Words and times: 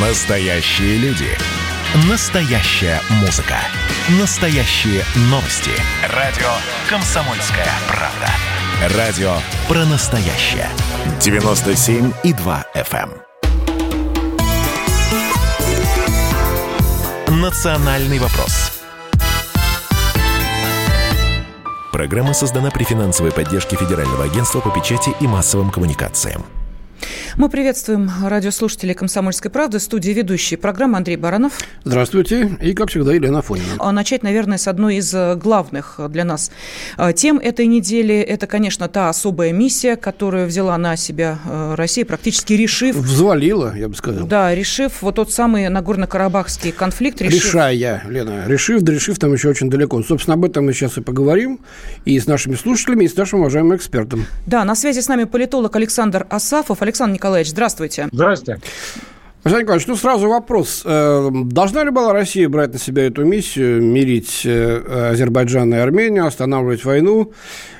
Настоящие 0.00 0.96
люди. 0.98 1.26
Настоящая 2.08 3.00
музыка. 3.20 3.56
Настоящие 4.20 5.02
новости. 5.22 5.72
Радио 6.14 6.46
«Комсомольская 6.88 7.66
правда». 7.88 8.96
Радио 8.96 9.32
про 9.66 9.84
настоящее. 9.86 10.68
97,2 11.18 12.64
FM. 12.76 13.10
эм. 17.26 17.40
Национальный 17.40 18.20
вопрос. 18.20 18.80
Программа 21.90 22.34
создана 22.34 22.70
при 22.70 22.84
финансовой 22.84 23.32
поддержке 23.32 23.74
Федерального 23.74 24.26
агентства 24.26 24.60
по 24.60 24.70
печати 24.70 25.10
и 25.20 25.26
массовым 25.26 25.70
коммуникациям. 25.70 26.44
Мы 27.38 27.48
приветствуем 27.48 28.10
радиослушателей 28.24 28.94
«Комсомольской 28.94 29.48
правды». 29.48 29.78
Студии 29.78 30.10
ведущий 30.10 30.56
программы 30.56 30.96
Андрей 30.96 31.16
Баранов. 31.16 31.52
Здравствуйте. 31.84 32.58
И, 32.60 32.74
как 32.74 32.90
всегда, 32.90 33.14
Елена 33.14 33.38
Афонина. 33.38 33.74
А 33.78 33.92
начать, 33.92 34.24
наверное, 34.24 34.58
с 34.58 34.66
одной 34.66 34.96
из 34.96 35.14
э, 35.14 35.36
главных 35.36 36.00
для 36.08 36.24
нас 36.24 36.50
э, 36.96 37.12
тем 37.12 37.38
этой 37.38 37.68
недели. 37.68 38.16
Это, 38.16 38.48
конечно, 38.48 38.88
та 38.88 39.08
особая 39.08 39.52
миссия, 39.52 39.94
которую 39.94 40.48
взяла 40.48 40.76
на 40.78 40.96
себя 40.96 41.38
э, 41.44 41.74
Россия, 41.76 42.04
практически 42.04 42.54
решив... 42.54 42.96
Взвалила, 42.96 43.72
я 43.76 43.88
бы 43.88 43.94
сказал. 43.94 44.26
Да, 44.26 44.52
решив 44.52 45.00
вот 45.00 45.14
тот 45.14 45.32
самый 45.32 45.68
Нагорно-Карабахский 45.68 46.72
конфликт. 46.72 47.22
Решив... 47.22 47.44
Решая, 47.44 48.02
Лена. 48.08 48.48
Решив, 48.48 48.82
да 48.82 48.92
решив, 48.92 49.16
там 49.20 49.32
еще 49.32 49.50
очень 49.50 49.70
далеко. 49.70 50.02
Собственно, 50.02 50.34
об 50.34 50.44
этом 50.44 50.66
мы 50.66 50.72
сейчас 50.72 50.98
и 50.98 51.02
поговорим. 51.02 51.60
И 52.04 52.18
с 52.18 52.26
нашими 52.26 52.56
слушателями, 52.56 53.04
и 53.04 53.08
с 53.08 53.14
нашим 53.14 53.38
уважаемым 53.38 53.76
экспертом. 53.76 54.26
Да, 54.46 54.64
на 54.64 54.74
связи 54.74 54.98
с 54.98 55.06
нами 55.06 55.22
политолог 55.22 55.76
Александр 55.76 56.26
Асафов. 56.30 56.82
Александр 56.82 57.14
Николаевич, 57.14 57.27
Николаевич, 57.28 57.50
здравствуйте. 57.50 58.08
Здравствуйте. 58.10 58.58
Александр 59.44 59.62
Николаевич, 59.62 59.86
ну 59.86 59.94
сразу 59.94 60.28
вопрос. 60.28 60.82
Э, 60.84 61.30
должна 61.32 61.84
ли 61.84 61.90
была 61.90 62.12
Россия 62.12 62.48
брать 62.48 62.72
на 62.72 62.78
себя 62.80 63.06
эту 63.06 63.24
миссию, 63.24 63.80
мирить 63.80 64.42
э, 64.44 65.10
Азербайджан 65.12 65.72
и 65.72 65.76
Армению, 65.76 66.26
останавливать 66.26 66.84
войну? 66.84 67.32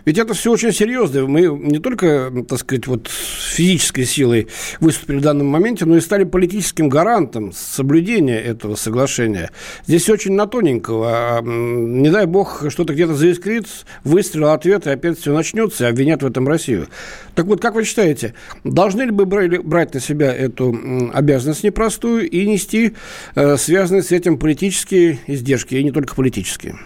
Ведь 0.05 0.17
это 0.17 0.33
все 0.33 0.53
очень 0.53 0.73
серьезно. 0.73 1.27
Мы 1.27 1.43
не 1.43 1.81
только, 1.81 2.33
так 2.49 2.61
сказать, 2.61 2.87
вот 2.87 3.09
физической 3.09 4.05
силой 4.05 4.49
выступили 4.81 5.19
в 5.19 5.21
данном 5.21 5.49
моменте, 5.49 5.85
но 5.85 5.97
и 5.97 6.01
стали 6.01 6.25
политическим 6.25 6.89
гарантом 6.89 7.53
соблюдения 7.53 8.39
этого 8.41 8.75
соглашения. 8.77 9.51
Здесь 9.87 10.09
очень 10.09 10.33
на 10.33 10.47
тоненького. 10.47 11.43
Не 11.43 12.09
дай 12.09 12.25
бог, 12.25 12.65
что-то 12.71 12.95
где-то 12.95 13.15
заискрит, 13.15 13.67
выстрел, 14.05 14.49
ответ, 14.49 14.87
и 14.87 14.91
опять 14.91 15.19
все 15.19 15.35
начнется, 15.35 15.85
и 15.85 15.91
обвинят 15.91 16.23
в 16.23 16.27
этом 16.27 16.49
Россию. 16.49 16.87
Так 17.35 17.45
вот, 17.45 17.61
как 17.61 17.75
вы 17.75 17.85
считаете, 17.85 18.33
должны 18.65 19.03
ли 19.03 19.11
бы 19.11 19.27
брать 19.27 19.93
на 19.93 20.01
себя 20.01 20.35
эту 20.35 21.11
обязанность 21.13 21.48
непростую 21.63 22.29
и 22.29 22.47
нести 22.47 22.95
э, 23.35 23.57
связанные 23.57 24.03
с 24.03 24.13
этим 24.13 24.39
политические 24.39 25.19
издержки, 25.27 25.75
и 25.75 25.85
не 25.85 25.91
только 25.91 26.15
политические? 26.15 26.77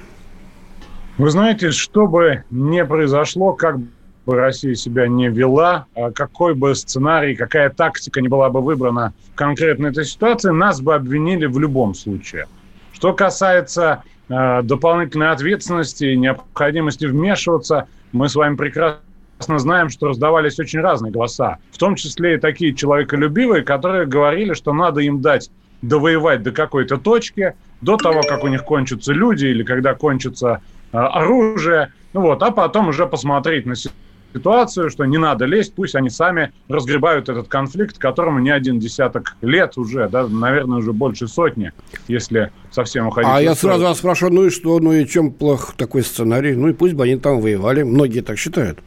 Вы 1.18 1.30
знаете, 1.30 1.70
что 1.70 2.06
бы 2.06 2.44
ни 2.50 2.82
произошло, 2.82 3.52
как 3.52 3.78
бы 3.78 4.36
Россия 4.36 4.74
себя 4.74 5.08
не 5.08 5.28
вела, 5.28 5.86
а 5.94 6.10
какой 6.10 6.54
бы 6.54 6.74
сценарий, 6.74 7.34
какая 7.34 7.70
тактика 7.70 8.20
не 8.20 8.28
была 8.28 8.50
бы 8.50 8.60
выбрана 8.60 9.12
в 9.32 9.36
конкретной 9.36 9.90
этой 9.90 10.04
ситуации, 10.04 10.50
нас 10.50 10.80
бы 10.80 10.94
обвинили 10.94 11.46
в 11.46 11.58
любом 11.58 11.94
случае. 11.94 12.46
Что 12.92 13.12
касается 13.12 14.04
э, 14.28 14.62
дополнительной 14.62 15.30
ответственности 15.30 16.04
и 16.04 16.16
необходимости 16.16 17.04
вмешиваться, 17.04 17.88
мы 18.12 18.28
с 18.28 18.34
вами 18.34 18.56
прекрасно 18.56 19.00
знаем, 19.42 19.88
что 19.88 20.08
раздавались 20.08 20.58
очень 20.58 20.80
разные 20.80 21.12
голоса, 21.12 21.58
в 21.70 21.78
том 21.78 21.94
числе 21.96 22.34
и 22.34 22.38
такие 22.38 22.74
человеколюбивые, 22.74 23.62
которые 23.62 24.06
говорили, 24.06 24.54
что 24.54 24.72
надо 24.72 25.00
им 25.00 25.20
дать 25.20 25.50
довоевать 25.82 26.42
до 26.42 26.52
какой-то 26.52 26.96
точки, 26.96 27.54
до 27.80 27.96
того, 27.96 28.22
как 28.22 28.44
у 28.44 28.48
них 28.48 28.64
кончатся 28.64 29.12
люди 29.12 29.46
или 29.46 29.64
когда 29.64 29.94
кончатся 29.94 30.60
Э, 30.92 30.98
оружие, 30.98 31.92
ну 32.12 32.20
вот, 32.20 32.42
а 32.42 32.50
потом 32.50 32.88
уже 32.88 33.06
посмотреть 33.06 33.64
на 33.64 33.74
ситуацию, 33.74 34.90
что 34.90 35.06
не 35.06 35.16
надо 35.16 35.46
лезть, 35.46 35.74
пусть 35.74 35.94
они 35.94 36.10
сами 36.10 36.52
разгребают 36.68 37.30
этот 37.30 37.48
конфликт, 37.48 37.96
которому 37.96 38.40
не 38.40 38.50
один 38.50 38.78
десяток 38.78 39.36
лет 39.40 39.78
уже, 39.78 40.10
да, 40.10 40.28
наверное, 40.28 40.78
уже 40.78 40.92
больше 40.92 41.28
сотни, 41.28 41.72
если 42.08 42.52
совсем 42.70 43.06
уходить. 43.06 43.30
А 43.32 43.40
я 43.40 43.54
сразу 43.54 43.84
вас 43.84 43.98
спрашиваю, 43.98 44.34
ну 44.34 44.44
и 44.44 44.50
что, 44.50 44.78
ну 44.80 44.92
и 44.92 45.06
чем 45.06 45.30
плох 45.30 45.72
такой 45.78 46.02
сценарий? 46.02 46.54
Ну 46.54 46.68
и 46.68 46.74
пусть 46.74 46.92
бы 46.92 47.04
они 47.04 47.16
там 47.16 47.40
воевали, 47.40 47.82
многие 47.82 48.20
так 48.20 48.38
считают. 48.38 48.80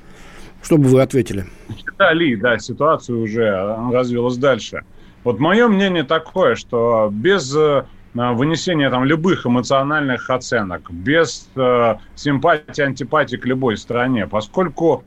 Что 0.65 0.79
бы 0.79 0.85
вы 0.85 1.01
ответили? 1.03 1.45
Считали, 1.77 2.33
да, 2.33 2.57
ситуация 2.57 3.15
уже 3.15 3.77
развилась 3.93 4.37
дальше. 4.37 4.83
Вот 5.23 5.37
мое 5.39 5.67
мнение 5.67 6.03
такое, 6.03 6.55
что 6.55 7.11
без 7.13 7.55
э, 7.55 7.85
вынесения 8.15 8.89
там 8.89 9.03
любых 9.05 9.45
эмоциональных 9.45 10.27
оценок, 10.27 10.89
без 10.89 11.51
э, 11.55 11.97
симпатии, 12.15 12.81
антипатии 12.81 13.35
к 13.35 13.45
любой 13.45 13.77
стране, 13.77 14.25
поскольку 14.25 15.03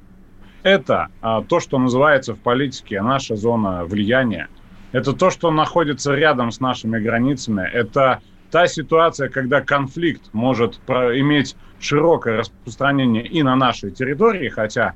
это 0.62 1.08
э, 1.22 1.42
то, 1.48 1.58
что 1.58 1.80
называется 1.80 2.34
в 2.34 2.38
политике 2.38 3.02
наша 3.02 3.34
зона 3.34 3.84
влияния. 3.84 4.46
Это 4.92 5.12
то, 5.12 5.28
что 5.28 5.50
находится 5.50 6.14
рядом 6.14 6.52
с 6.52 6.60
нашими 6.60 7.00
границами. 7.00 7.68
Это 7.68 8.20
та 8.52 8.68
ситуация, 8.68 9.28
когда 9.28 9.60
конфликт 9.60 10.22
может 10.32 10.76
иметь 10.86 11.56
широкое 11.80 12.38
распространение 12.38 13.26
и 13.26 13.42
на 13.42 13.56
нашей 13.56 13.90
территории, 13.90 14.48
хотя 14.50 14.94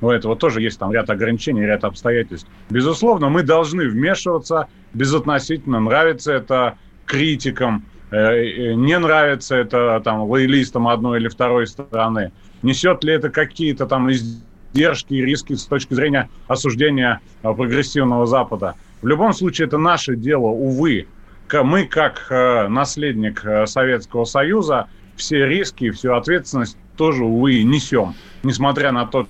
у 0.00 0.10
этого 0.10 0.36
тоже 0.36 0.60
есть 0.60 0.78
там 0.78 0.92
ряд 0.92 1.10
ограничений, 1.10 1.62
ряд 1.62 1.84
обстоятельств. 1.84 2.48
Безусловно, 2.70 3.28
мы 3.28 3.42
должны 3.42 3.88
вмешиваться 3.88 4.68
безотносительно, 4.94 5.80
нравится 5.80 6.32
это 6.32 6.78
критикам, 7.06 7.84
э, 8.10 8.16
э, 8.16 8.74
не 8.74 8.98
нравится 8.98 9.56
это 9.56 10.00
там 10.04 10.22
лоялистам 10.22 10.86
одной 10.88 11.18
или 11.18 11.28
второй 11.28 11.66
стороны, 11.66 12.32
несет 12.62 13.02
ли 13.02 13.14
это 13.14 13.30
какие-то 13.30 13.86
там 13.86 14.10
издержки 14.10 15.14
и 15.14 15.24
риски 15.24 15.54
с 15.54 15.64
точки 15.64 15.94
зрения 15.94 16.28
осуждения 16.46 17.20
э, 17.42 17.52
прогрессивного 17.52 18.26
Запада. 18.26 18.74
В 19.02 19.06
любом 19.06 19.32
случае, 19.32 19.66
это 19.66 19.78
наше 19.78 20.16
дело, 20.16 20.46
увы. 20.46 21.06
Мы, 21.50 21.86
как 21.86 22.26
наследник 22.68 23.42
Советского 23.64 24.24
Союза, 24.24 24.88
все 25.16 25.46
риски, 25.46 25.90
всю 25.90 26.12
ответственность 26.12 26.76
тоже, 26.96 27.24
увы, 27.24 27.62
несем. 27.62 28.14
Несмотря 28.42 28.92
на 28.92 29.06
тот 29.06 29.28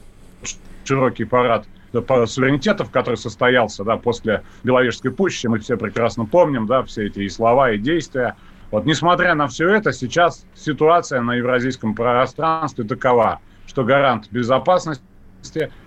широкий 0.89 1.25
парад 1.25 1.67
суверенитетов, 1.93 2.91
который 2.91 3.17
состоялся 3.17 3.85
да, 3.85 3.97
после 3.97 4.43
Беловежской 4.65 5.11
пущи, 5.11 5.47
мы 5.47 5.59
все 5.59 5.77
прекрасно 5.77 6.25
помним, 6.25 6.67
да, 6.67 6.83
все 6.83 7.07
эти 7.07 7.21
и 7.21 7.29
слова, 7.29 7.71
и 7.71 7.79
действия. 7.79 8.37
Вот, 8.71 8.85
несмотря 8.85 9.35
на 9.35 9.49
все 9.49 9.69
это, 9.71 9.93
сейчас 9.93 10.47
ситуация 10.55 11.21
на 11.23 11.35
евразийском 11.35 11.95
пространстве 11.95 12.85
такова, 12.85 13.41
что 13.67 13.85
гарант 13.85 14.31
безопасности 14.31 15.05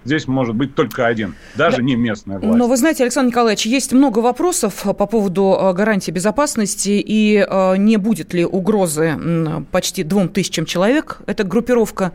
здесь 0.03 0.27
может 0.27 0.55
быть 0.55 0.75
только 0.75 1.05
один, 1.05 1.35
даже 1.55 1.77
да. 1.77 1.83
не 1.83 1.95
местная 1.95 2.39
власть. 2.39 2.57
Но 2.57 2.67
вы 2.67 2.77
знаете, 2.77 3.03
Александр 3.03 3.29
Николаевич, 3.29 3.65
есть 3.65 3.91
много 3.93 4.19
вопросов 4.19 4.83
по 4.83 5.05
поводу 5.05 5.57
э, 5.59 5.73
гарантии 5.73 6.11
безопасности 6.11 7.03
и 7.05 7.45
э, 7.47 7.77
не 7.77 7.97
будет 7.97 8.33
ли 8.33 8.45
угрозы 8.45 9.15
почти 9.71 10.03
двум 10.03 10.29
тысячам 10.29 10.65
человек. 10.65 11.19
Это 11.27 11.43
группировка 11.43 12.13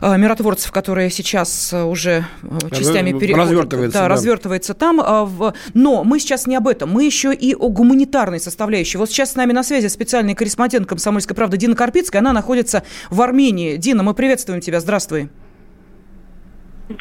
э, 0.00 0.16
миротворцев, 0.16 0.72
которая 0.72 1.10
сейчас 1.10 1.72
уже 1.72 2.24
частями 2.72 3.18
пере... 3.18 3.34
развертывается, 3.34 3.98
да, 3.98 4.04
да. 4.04 4.08
развертывается 4.08 4.74
там. 4.74 5.00
А 5.00 5.28
но 5.74 6.04
мы 6.04 6.20
сейчас 6.20 6.46
не 6.46 6.56
об 6.56 6.68
этом, 6.68 6.90
мы 6.90 7.04
еще 7.04 7.34
и 7.34 7.54
о 7.54 7.68
гуманитарной 7.68 8.40
составляющей. 8.40 8.98
Вот 8.98 9.10
сейчас 9.10 9.32
с 9.32 9.36
нами 9.36 9.52
на 9.52 9.62
связи 9.62 9.88
специальный 9.88 10.34
корреспондент 10.34 10.86
«Комсомольской 10.86 11.36
правды» 11.36 11.56
Дина 11.56 11.76
Карпицкая. 11.76 12.20
Она 12.20 12.32
находится 12.32 12.82
в 13.10 13.20
Армении. 13.20 13.76
Дина, 13.76 14.02
мы 14.02 14.14
приветствуем 14.14 14.60
тебя. 14.60 14.80
Здравствуй. 14.80 15.28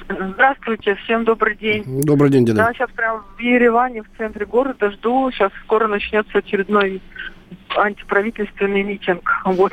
Здравствуйте, 0.09 0.95
всем 1.03 1.23
добрый 1.23 1.55
день. 1.55 1.83
Добрый 2.03 2.29
день, 2.29 2.45
Дина. 2.45 2.59
Я 2.59 2.73
сейчас 2.73 2.89
прям 2.91 3.23
в 3.37 3.39
Ереване, 3.39 4.03
в 4.03 4.17
центре 4.17 4.45
города, 4.45 4.91
жду. 4.91 5.31
Сейчас 5.31 5.51
скоро 5.63 5.87
начнется 5.87 6.37
очередной 6.37 7.01
антиправительственный 7.75 8.83
митинг. 8.83 9.29
Вот. 9.45 9.71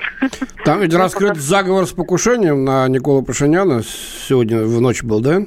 Там 0.65 0.81
ведь 0.81 0.95
раскрыт 0.95 1.37
заговор 1.37 1.87
с 1.87 1.93
покушением 1.93 2.65
на 2.65 2.87
Никола 2.89 3.23
Пашиняна. 3.23 3.83
Сегодня 3.83 4.63
в 4.63 4.81
ночь 4.81 5.03
был, 5.03 5.21
да? 5.21 5.43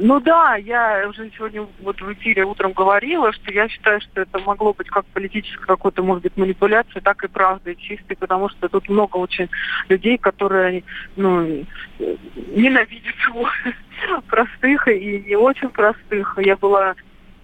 Ну 0.00 0.20
да, 0.20 0.54
я 0.54 1.06
уже 1.08 1.30
сегодня 1.36 1.66
вот 1.80 2.00
в 2.00 2.12
эфире 2.12 2.44
утром 2.44 2.72
говорила, 2.72 3.32
что 3.32 3.50
я 3.52 3.68
считаю, 3.68 4.00
что 4.00 4.20
это 4.20 4.38
могло 4.38 4.72
быть 4.72 4.88
как 4.88 5.04
политическая 5.06 5.66
какой-то, 5.66 6.02
может 6.02 6.22
быть, 6.22 6.36
манипуляция, 6.36 7.02
так 7.02 7.24
и 7.24 7.28
правда 7.28 7.74
чистой, 7.74 8.16
потому 8.16 8.48
что 8.48 8.68
тут 8.68 8.88
много 8.88 9.16
очень 9.16 9.48
людей, 9.88 10.16
которые 10.16 10.84
ну, 11.16 11.64
ненавидят 11.98 13.14
его, 13.28 13.48
простых 14.28 14.86
и 14.86 15.24
не 15.26 15.36
очень 15.36 15.70
простых. 15.70 16.38
Я 16.38 16.56
была 16.56 16.94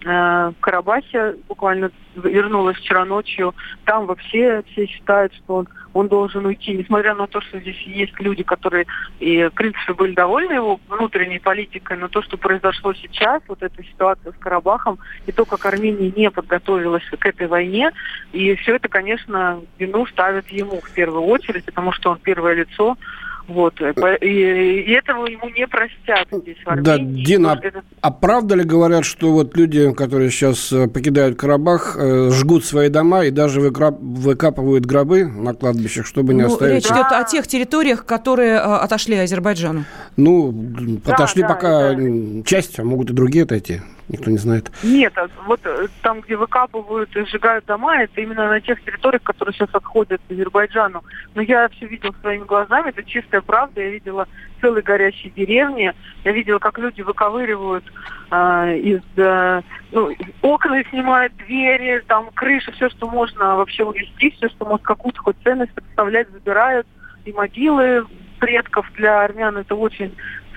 Э, 0.04 0.52
в 0.54 0.60
Карабахе, 0.60 1.36
буквально 1.48 1.90
вернулась 2.14 2.76
вчера 2.76 3.06
ночью, 3.06 3.54
там 3.86 4.04
вообще 4.04 4.62
все 4.70 4.86
считают, 4.86 5.32
что 5.32 5.54
он, 5.54 5.68
он 5.94 6.08
должен 6.08 6.44
уйти, 6.44 6.73
несмотря 6.73 7.14
на 7.14 7.26
то, 7.26 7.41
что 7.41 7.61
здесь 7.61 7.81
есть 7.82 8.19
люди, 8.20 8.43
которые, 8.43 8.87
и, 9.20 9.44
в 9.44 9.50
принципе, 9.52 9.94
были 9.94 10.14
довольны 10.14 10.52
его 10.52 10.81
внутренней 10.88 11.38
политикой, 11.38 11.96
но 11.96 12.08
то, 12.08 12.20
что 12.20 12.37
произошло 12.37 12.93
сейчас, 12.94 13.43
вот 13.49 13.62
эта 13.62 13.82
ситуация 13.82 14.32
с 14.32 14.37
Карабахом, 14.37 14.99
и 15.26 15.32
то, 15.32 15.44
как 15.44 15.64
Армения 15.64 16.12
не 16.14 16.31
подготовилась 16.31 17.05
к 17.05 17.25
этой 17.25 17.46
войне, 17.46 17.93
и 18.32 18.55
все 18.56 18.76
это, 18.76 18.88
конечно, 18.88 19.61
вину 19.79 20.06
ставят 20.06 20.49
ему 20.49 20.81
в 20.81 20.91
первую 20.91 21.23
очередь, 21.23 21.64
потому 21.64 21.93
что 21.93 22.11
он 22.11 22.19
первое 22.19 22.55
лицо, 22.55 22.99
вот. 23.46 23.75
Э, 23.81 23.93
и, 24.20 24.81
и 24.81 24.93
этого 24.93 25.26
ему 25.26 25.49
не 25.50 25.67
простят 25.67 26.29
здесь 26.32 26.56
в 26.64 26.69
Армении. 26.69 26.85
Да, 26.85 26.99
Дина, 26.99 27.52
а, 27.52 27.58
это... 27.61 27.82
а 28.00 28.11
правда 28.11 28.55
ли 28.55 28.64
говорят, 28.64 29.05
что 29.05 29.32
вот 29.32 29.56
люди, 29.56 29.93
которые 29.93 30.31
сейчас 30.31 30.73
э, 30.73 30.88
покидают 30.88 31.38
Карабах, 31.38 31.96
э, 31.99 32.31
жгут 32.31 32.64
свои 32.64 32.88
дома 32.88 33.25
и 33.25 33.31
даже 33.31 33.61
выкапывают 33.61 34.87
гробы 34.87 35.26
на 35.26 35.55
кладбищах, 35.55 36.06
чтобы 36.06 36.32
не 36.35 36.43
ну, 36.43 36.49
оставить... 36.49 36.85
Речь 36.85 36.91
идет 36.91 37.06
о 37.11 37.25
тех 37.25 37.46
территориях, 37.46 38.06
которые 38.06 38.58
отошли 38.58 39.17
Азербайджану. 39.17 39.85
Ну, 40.17 40.50
да, 40.52 41.14
отошли 41.14 41.43
да, 41.43 41.49
пока 41.49 41.93
да. 41.93 42.43
часть, 42.44 42.79
а 42.79 42.85
могут 42.85 43.11
и 43.11 43.12
другие 43.12 43.44
отойти. 43.44 43.81
Никто 44.08 44.30
не 44.30 44.38
знает. 44.38 44.70
Нет, 44.82 45.16
а 45.16 45.28
вот 45.46 45.60
там, 46.02 46.20
где 46.20 46.36
выкапывают 46.36 47.14
и 47.16 47.24
сжигают 47.24 47.64
дома, 47.64 48.02
это 48.02 48.20
именно 48.20 48.48
на 48.48 48.60
тех 48.60 48.82
территориях, 48.84 49.22
которые 49.22 49.54
сейчас 49.54 49.70
отходят 49.72 50.20
Азербайджану. 50.28 51.02
Но 51.34 51.42
я 51.42 51.68
все 51.70 51.86
видел 51.86 52.14
своими 52.20 52.44
глазами, 52.44 52.90
это 52.90 53.02
чистая 53.02 53.40
правда. 53.40 53.80
Я 53.80 53.90
видела 53.90 54.28
целые 54.60 54.82
горящие 54.82 55.32
деревни, 55.32 55.92
я 56.24 56.32
видела, 56.32 56.58
как 56.58 56.78
люди 56.78 57.00
выковыривают 57.00 57.84
э, 58.30 58.78
из 58.78 59.00
э, 59.16 59.62
ну, 59.92 60.14
окна 60.42 60.82
снимают, 60.90 61.34
двери, 61.36 62.02
там 62.06 62.30
крыши, 62.34 62.72
все, 62.72 62.90
что 62.90 63.08
можно 63.08 63.56
вообще 63.56 63.84
увезти, 63.84 64.30
все, 64.30 64.48
что 64.48 64.64
может 64.66 64.84
какую-то 64.84 65.20
хоть 65.20 65.36
ценность 65.42 65.72
представлять, 65.72 66.28
забирают. 66.30 66.86
И 67.24 67.32
могилы 67.32 68.06
предков 68.38 68.86
для 68.96 69.22
армян 69.22 69.56
это 69.56 69.74
очень 69.74 70.14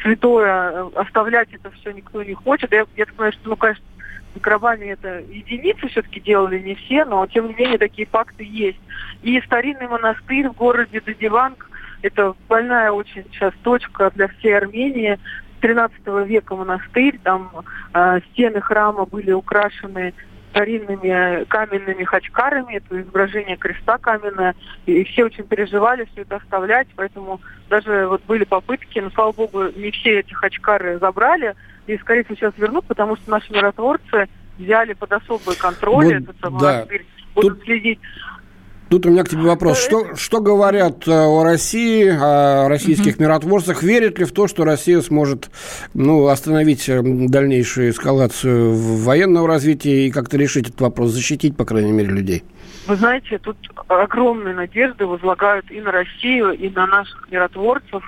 святое, 0.08 0.88
оставлять 0.96 1.50
это 1.52 1.70
все 1.72 1.92
никто 1.92 2.24
не 2.24 2.34
хочет. 2.34 2.72
Я, 2.72 2.86
я 2.96 3.06
понимаю, 3.06 3.34
что, 3.34 3.50
ну, 3.50 3.56
конечно, 3.58 3.84
гробами 4.36 4.86
это 4.86 5.20
единицы 5.20 5.88
все-таки 5.88 6.22
делали, 6.22 6.60
не 6.60 6.76
все, 6.76 7.04
но 7.06 7.26
тем 7.28 7.48
не 7.48 7.56
менее 7.56 7.78
такие 7.78 8.08
факты 8.08 8.44
есть. 8.44 8.80
И 9.22 9.42
старинный 9.42 9.88
монастырь 9.88 10.48
в 10.50 10.54
городе 10.54 11.02
Дадиванг, 11.02 11.70
это 12.04 12.36
больная 12.48 12.92
очень 12.92 13.26
сейчас 13.32 13.54
точка 13.64 14.12
для 14.16 14.28
всей 14.28 14.56
Армении. 14.56 15.20
13 15.60 15.98
века 16.28 16.56
монастырь, 16.56 17.20
там 17.24 17.52
э, 17.94 18.20
стены 18.32 18.62
храма 18.62 19.06
были 19.06 19.32
украшены 19.32 20.14
старинными 20.58 21.44
каменными 21.46 22.04
хачкарами, 22.04 22.78
это 22.78 23.02
изображение 23.02 23.58
креста 23.58 23.98
каменное, 24.00 24.56
и 24.86 25.04
все 25.04 25.26
очень 25.26 25.44
переживали 25.44 26.08
все 26.12 26.22
это 26.22 26.38
оставлять, 26.38 26.88
поэтому 26.96 27.40
даже 27.70 28.08
вот 28.08 28.24
были 28.26 28.44
попытки, 28.44 29.00
но, 29.00 29.12
слава 29.12 29.32
богу, 29.32 29.66
не 29.76 29.92
все 29.92 30.20
эти 30.20 30.34
хачкары 30.34 30.98
забрали, 30.98 31.56
и, 31.86 31.98
скорее 31.98 32.24
всего, 32.24 32.36
сейчас 32.36 32.54
вернут, 32.58 32.86
потому 32.86 33.16
что 33.18 33.30
наши 33.30 33.54
миротворцы 33.54 34.28
взяли 34.58 34.94
под 34.94 35.14
особый 35.14 35.56
контроль 35.56 36.06
вот, 36.06 36.36
этот 36.36 36.58
да. 36.60 36.86
будут 37.36 37.60
Тут... 37.60 37.64
следить 37.64 38.00
Тут 38.90 39.06
у 39.06 39.10
меня 39.10 39.24
к 39.24 39.30
тебе 39.30 39.42
вопрос. 39.42 39.84
Что, 39.84 40.16
что 40.16 40.40
говорят 40.40 41.08
э, 41.08 41.12
о 41.12 41.44
России, 41.44 42.08
о 42.08 42.70
российских 42.70 43.16
угу. 43.16 43.24
миротворцах? 43.24 43.84
Верят 43.84 44.18
ли 44.20 44.26
в 44.26 44.32
то, 44.32 44.48
что 44.48 44.64
Россия 44.64 45.02
сможет 45.02 45.50
ну, 45.94 46.28
остановить 46.28 46.88
э, 46.88 47.02
дальнейшую 47.04 47.90
эскалацию 47.90 48.74
военного 48.74 49.48
развития 49.48 50.08
и 50.08 50.12
как-то 50.12 50.38
решить 50.38 50.70
этот 50.70 50.82
вопрос, 50.82 51.12
защитить, 51.12 51.58
по 51.58 51.66
крайней 51.66 51.92
мере, 51.92 52.10
людей? 52.10 52.44
Вы 52.88 52.96
знаете, 52.96 53.38
тут 53.40 53.58
огромные 53.90 54.56
надежды 54.56 55.06
возлагают 55.06 55.70
и 55.70 55.82
на 55.82 55.92
Россию, 55.92 56.52
и 56.52 56.70
на 56.70 56.88
наших 56.88 57.30
миротворцев, 57.30 58.04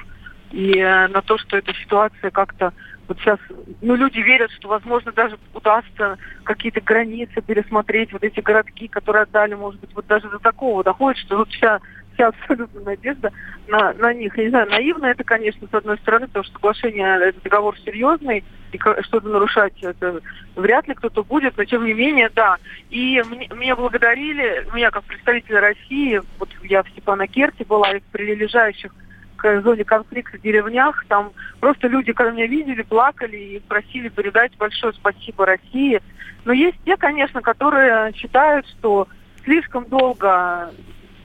и 0.51 0.77
э, 0.77 1.07
на 1.07 1.21
то, 1.21 1.37
что 1.37 1.57
эта 1.57 1.73
ситуация 1.73 2.31
как-то 2.31 2.71
вот 3.09 3.17
сейчас, 3.17 3.39
ну, 3.81 3.95
люди 3.95 4.19
верят, 4.19 4.51
что, 4.51 4.69
возможно, 4.69 5.11
даже 5.11 5.37
удастся 5.53 6.17
какие-то 6.43 6.79
границы 6.79 7.41
пересмотреть, 7.41 8.13
вот 8.13 8.23
эти 8.23 8.39
городки, 8.39 8.87
которые 8.87 9.23
отдали, 9.23 9.55
может 9.55 9.81
быть, 9.81 9.93
вот 9.95 10.05
даже 10.05 10.29
до 10.29 10.37
такого 10.37 10.83
доходит, 10.83 11.19
что 11.21 11.37
вот 11.37 11.49
вся, 11.49 11.79
вся 12.13 12.27
абсолютно 12.27 12.81
надежда 12.81 13.31
на, 13.67 13.93
на 13.93 14.13
них. 14.13 14.37
Я 14.37 14.43
не 14.43 14.49
знаю, 14.51 14.69
наивно 14.69 15.07
это, 15.07 15.23
конечно, 15.23 15.67
с 15.67 15.73
одной 15.73 15.97
стороны, 15.97 16.27
потому 16.27 16.43
что 16.45 16.53
соглашение, 16.53 17.19
это 17.19 17.41
договор 17.41 17.75
серьезный, 17.79 18.43
и 18.71 18.77
что-то 18.77 19.27
нарушать 19.27 19.73
это 19.81 20.21
вряд 20.55 20.87
ли 20.87 20.93
кто-то 20.93 21.23
будет, 21.23 21.57
но 21.57 21.65
тем 21.65 21.85
не 21.85 21.93
менее, 21.93 22.29
да. 22.29 22.57
И 22.91 23.23
мне, 23.27 23.49
меня 23.55 23.75
благодарили, 23.75 24.67
меня 24.71 24.91
как 24.91 25.03
представителя 25.05 25.61
России, 25.61 26.21
вот 26.37 26.49
я 26.61 26.83
в 26.83 26.89
Степанакерте 26.89 27.65
была, 27.65 27.93
и 27.93 27.99
в 28.01 28.03
прилежащих 28.11 28.93
к 29.39 29.61
зоне 29.61 29.83
конфликта 29.83 30.37
в 30.37 30.41
деревнях. 30.41 31.05
Там 31.07 31.31
просто 31.59 31.87
люди, 31.87 32.13
когда 32.13 32.31
меня 32.31 32.47
видели, 32.47 32.81
плакали 32.81 33.37
и 33.37 33.59
просили 33.59 34.09
передать 34.09 34.55
большое 34.57 34.93
спасибо 34.93 35.45
России. 35.45 36.01
Но 36.45 36.53
есть 36.53 36.77
те, 36.85 36.97
конечно, 36.97 37.41
которые 37.41 38.13
считают, 38.13 38.67
что 38.67 39.07
слишком 39.43 39.85
долго, 39.85 40.71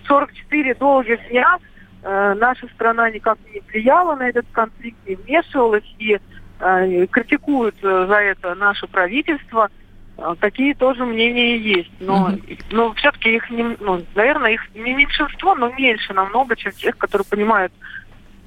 44 0.07 0.75
долгих 0.75 1.29
дня, 1.29 1.59
э, 2.03 2.35
наша 2.35 2.69
страна 2.69 3.11
никак 3.11 3.39
не 3.53 3.61
влияла 3.61 4.17
на 4.17 4.29
этот 4.29 4.47
конфликт, 4.53 4.99
не 5.07 5.17
вмешивалась 5.17 5.95
и 5.99 6.19
э, 6.61 7.07
критикуют 7.07 7.77
э, 7.83 8.07
за 8.09 8.17
это 8.17 8.55
наше 8.55 8.87
правительство. 8.87 9.71
Э, 10.17 10.35
такие 10.41 10.75
тоже 10.75 11.05
мнения 11.05 11.57
есть. 11.57 11.93
Но, 12.01 12.31
mm-hmm. 12.31 12.65
но 12.71 12.93
все-таки 12.95 13.35
их, 13.35 13.51
не, 13.51 13.77
ну, 13.81 14.03
наверное, 14.15 14.53
их 14.53 14.75
не 14.75 14.95
меньшинство, 14.95 15.55
но 15.55 15.71
меньше 15.71 16.13
намного, 16.13 16.57
чем 16.57 16.73
тех, 16.73 16.97
которые 16.97 17.27
понимают 17.27 17.73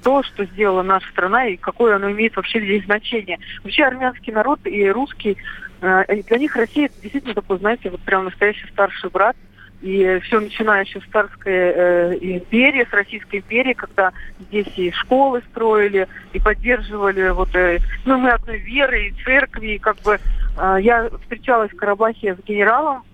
то, 0.02 0.22
что 0.22 0.44
сделала 0.44 0.82
наша 0.82 1.08
страна 1.10 1.46
и 1.46 1.56
какое 1.56 1.96
оно 1.96 2.10
имеет 2.10 2.36
вообще 2.36 2.60
здесь 2.60 2.84
значение. 2.84 3.38
Вообще 3.62 3.84
армянский 3.84 4.32
народ 4.32 4.60
и 4.64 4.88
русский, 4.90 5.36
э, 5.80 6.22
для 6.22 6.38
них 6.38 6.56
Россия 6.56 6.86
это 6.86 7.00
действительно 7.00 7.34
такой, 7.34 7.58
знаете, 7.58 7.90
вот 7.90 8.00
прям 8.00 8.24
настоящий 8.24 8.66
старший 8.68 9.10
брат. 9.10 9.36
И 9.80 10.18
все 10.24 10.40
начиная 10.40 10.84
еще 10.84 11.00
с 11.00 11.04
царской 11.04 11.52
э, 11.52 12.14
империи, 12.20 12.84
с 12.84 12.92
Российской 12.92 13.36
империи, 13.36 13.74
когда 13.74 14.12
здесь 14.40 14.66
и 14.76 14.90
школы 14.90 15.40
строили, 15.52 16.08
и 16.32 16.40
поддерживали 16.40 17.28
вот, 17.28 17.54
э, 17.54 17.78
ну, 18.04 18.18
мы 18.18 18.30
одной 18.30 18.58
веры, 18.58 19.06
и 19.06 19.14
церкви, 19.22 19.74
и 19.74 19.78
как 19.78 19.96
бы 19.98 20.18
э, 20.58 20.76
я 20.80 21.08
встречалась 21.22 21.70
в 21.70 21.76
Карабахе 21.76 22.34
с 22.34 22.44
генералом 22.44 23.04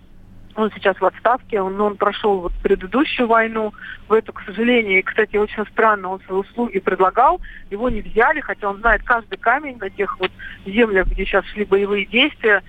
он 0.57 0.71
сейчас 0.73 0.97
в 1.01 1.05
отставке, 1.05 1.61
он, 1.61 1.81
он 1.81 1.97
прошел 1.97 2.41
вот 2.41 2.53
предыдущую 2.63 3.29
войну, 3.29 3.73
в 4.09 4.13
эту, 4.13 4.33
к 4.33 4.43
сожалению, 4.43 4.99
и, 4.99 5.03
кстати, 5.03 5.37
очень 5.37 5.65
странно, 5.73 6.11
он 6.11 6.21
свои 6.21 6.39
услуги 6.39 6.79
предлагал, 6.79 7.41
его 7.71 7.89
не 7.89 8.03
взяли, 8.03 8.41
хотя 8.41 8.69
он 8.69 8.79
знает 8.79 9.03
каждый 9.03 9.39
камень 9.39 9.79
на 9.79 9.91
тех 9.91 10.19
вот 10.19 10.31
землях, 10.67 11.07
где 11.09 11.25
сейчас 11.25 11.45
шли 11.47 11.65
боевые 11.65 12.07
действия, 12.07 12.63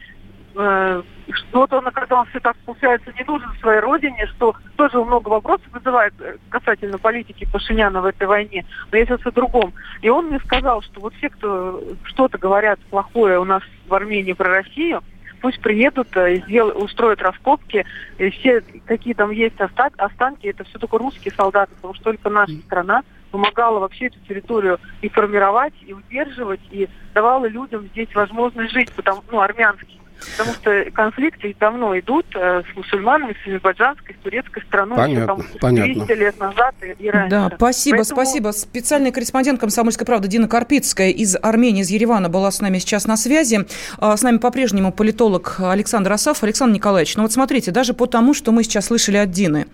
э, 0.55 1.03
вот 1.51 1.73
он 1.73 1.87
оказался, 1.87 2.39
так 2.39 2.55
получается, 2.65 3.11
не 3.17 3.25
нужен 3.25 3.49
своей 3.59 3.79
родине, 3.79 4.27
что 4.35 4.55
тоже 4.75 5.03
много 5.03 5.29
вопросов 5.29 5.67
вызывает 5.71 6.13
э, 6.19 6.37
касательно 6.49 6.97
политики 6.97 7.47
Пашиняна 7.51 8.01
в 8.01 8.05
этой 8.05 8.27
войне. 8.27 8.65
Но 8.91 8.97
я 8.97 9.05
сейчас 9.05 9.25
о 9.25 9.31
другом. 9.31 9.73
И 10.01 10.09
он 10.09 10.27
мне 10.27 10.39
сказал, 10.39 10.81
что 10.83 11.01
вот 11.01 11.13
все, 11.15 11.29
кто 11.29 11.81
что-то 12.03 12.37
говорят 12.37 12.79
плохое 12.91 13.39
у 13.39 13.45
нас 13.45 13.63
в 13.87 13.93
Армении 13.93 14.33
про 14.33 14.49
Россию, 14.49 15.01
пусть 15.41 15.61
приедут, 15.61 16.07
э, 16.15 16.37
сделают, 16.45 16.77
устроят 16.77 17.21
раскопки, 17.21 17.85
и 18.17 18.29
все, 18.29 18.63
какие 18.85 19.13
там 19.13 19.31
есть 19.31 19.55
останки, 19.59 20.47
это 20.47 20.63
все 20.63 20.79
только 20.79 20.97
русские 20.97 21.33
солдаты, 21.35 21.73
потому 21.75 21.93
что 21.93 22.05
только 22.05 22.29
наша 22.29 22.57
страна 22.65 23.03
помогала 23.31 23.79
вообще 23.79 24.05
эту 24.05 24.19
территорию 24.27 24.79
и 25.01 25.09
формировать, 25.09 25.73
и 25.85 25.93
удерживать, 25.93 26.61
и 26.71 26.87
давала 27.13 27.45
людям 27.45 27.87
здесь 27.87 28.13
возможность 28.15 28.71
жить, 28.71 28.91
потому, 28.93 29.23
ну, 29.29 29.41
армянским. 29.41 29.99
Потому 30.37 30.53
что 30.55 30.85
конфликты 30.91 31.55
давно 31.59 31.97
идут 31.99 32.25
э, 32.35 32.63
с 32.71 32.75
мусульманами, 32.75 33.35
с 33.43 33.47
азербайджанской, 33.47 34.15
с 34.19 34.23
турецкой 34.23 34.63
страной. 34.63 34.97
Понятно, 34.97 35.17
еще, 35.17 35.25
там, 35.27 35.37
200 35.37 35.57
понятно. 35.59 36.13
лет 36.13 36.39
назад 36.39 36.75
и, 36.81 37.03
и 37.03 37.09
раньше. 37.09 37.29
Да, 37.29 37.51
спасибо, 37.55 37.97
Поэтому... 37.97 38.21
спасибо. 38.21 38.51
Специальный 38.51 39.11
корреспондент 39.11 39.59
«Комсомольской 39.59 40.05
правды» 40.05 40.27
Дина 40.27 40.47
Карпицкая 40.47 41.11
из 41.11 41.35
Армении, 41.41 41.81
из 41.81 41.89
Еревана 41.89 42.29
была 42.29 42.51
с 42.51 42.61
нами 42.61 42.79
сейчас 42.79 43.05
на 43.05 43.17
связи. 43.17 43.65
А, 43.97 44.17
с 44.17 44.23
нами 44.23 44.37
по-прежнему 44.37 44.91
политолог 44.91 45.57
Александр 45.59 46.13
Асав. 46.13 46.43
Александр 46.43 46.75
Николаевич, 46.75 47.15
ну 47.15 47.23
вот 47.23 47.31
смотрите, 47.31 47.71
даже 47.71 47.93
по 47.93 48.05
тому, 48.05 48.33
что 48.33 48.51
мы 48.51 48.63
сейчас 48.63 48.85
слышали 48.85 49.17
от 49.17 49.31
Дины, 49.31 49.67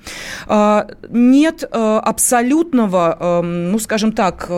а, 0.47 0.87
нет 1.09 1.63
а, 1.71 1.99
абсолютного, 1.99 3.41
ну, 3.43 3.79
скажем 3.79 4.11
так, 4.11 4.49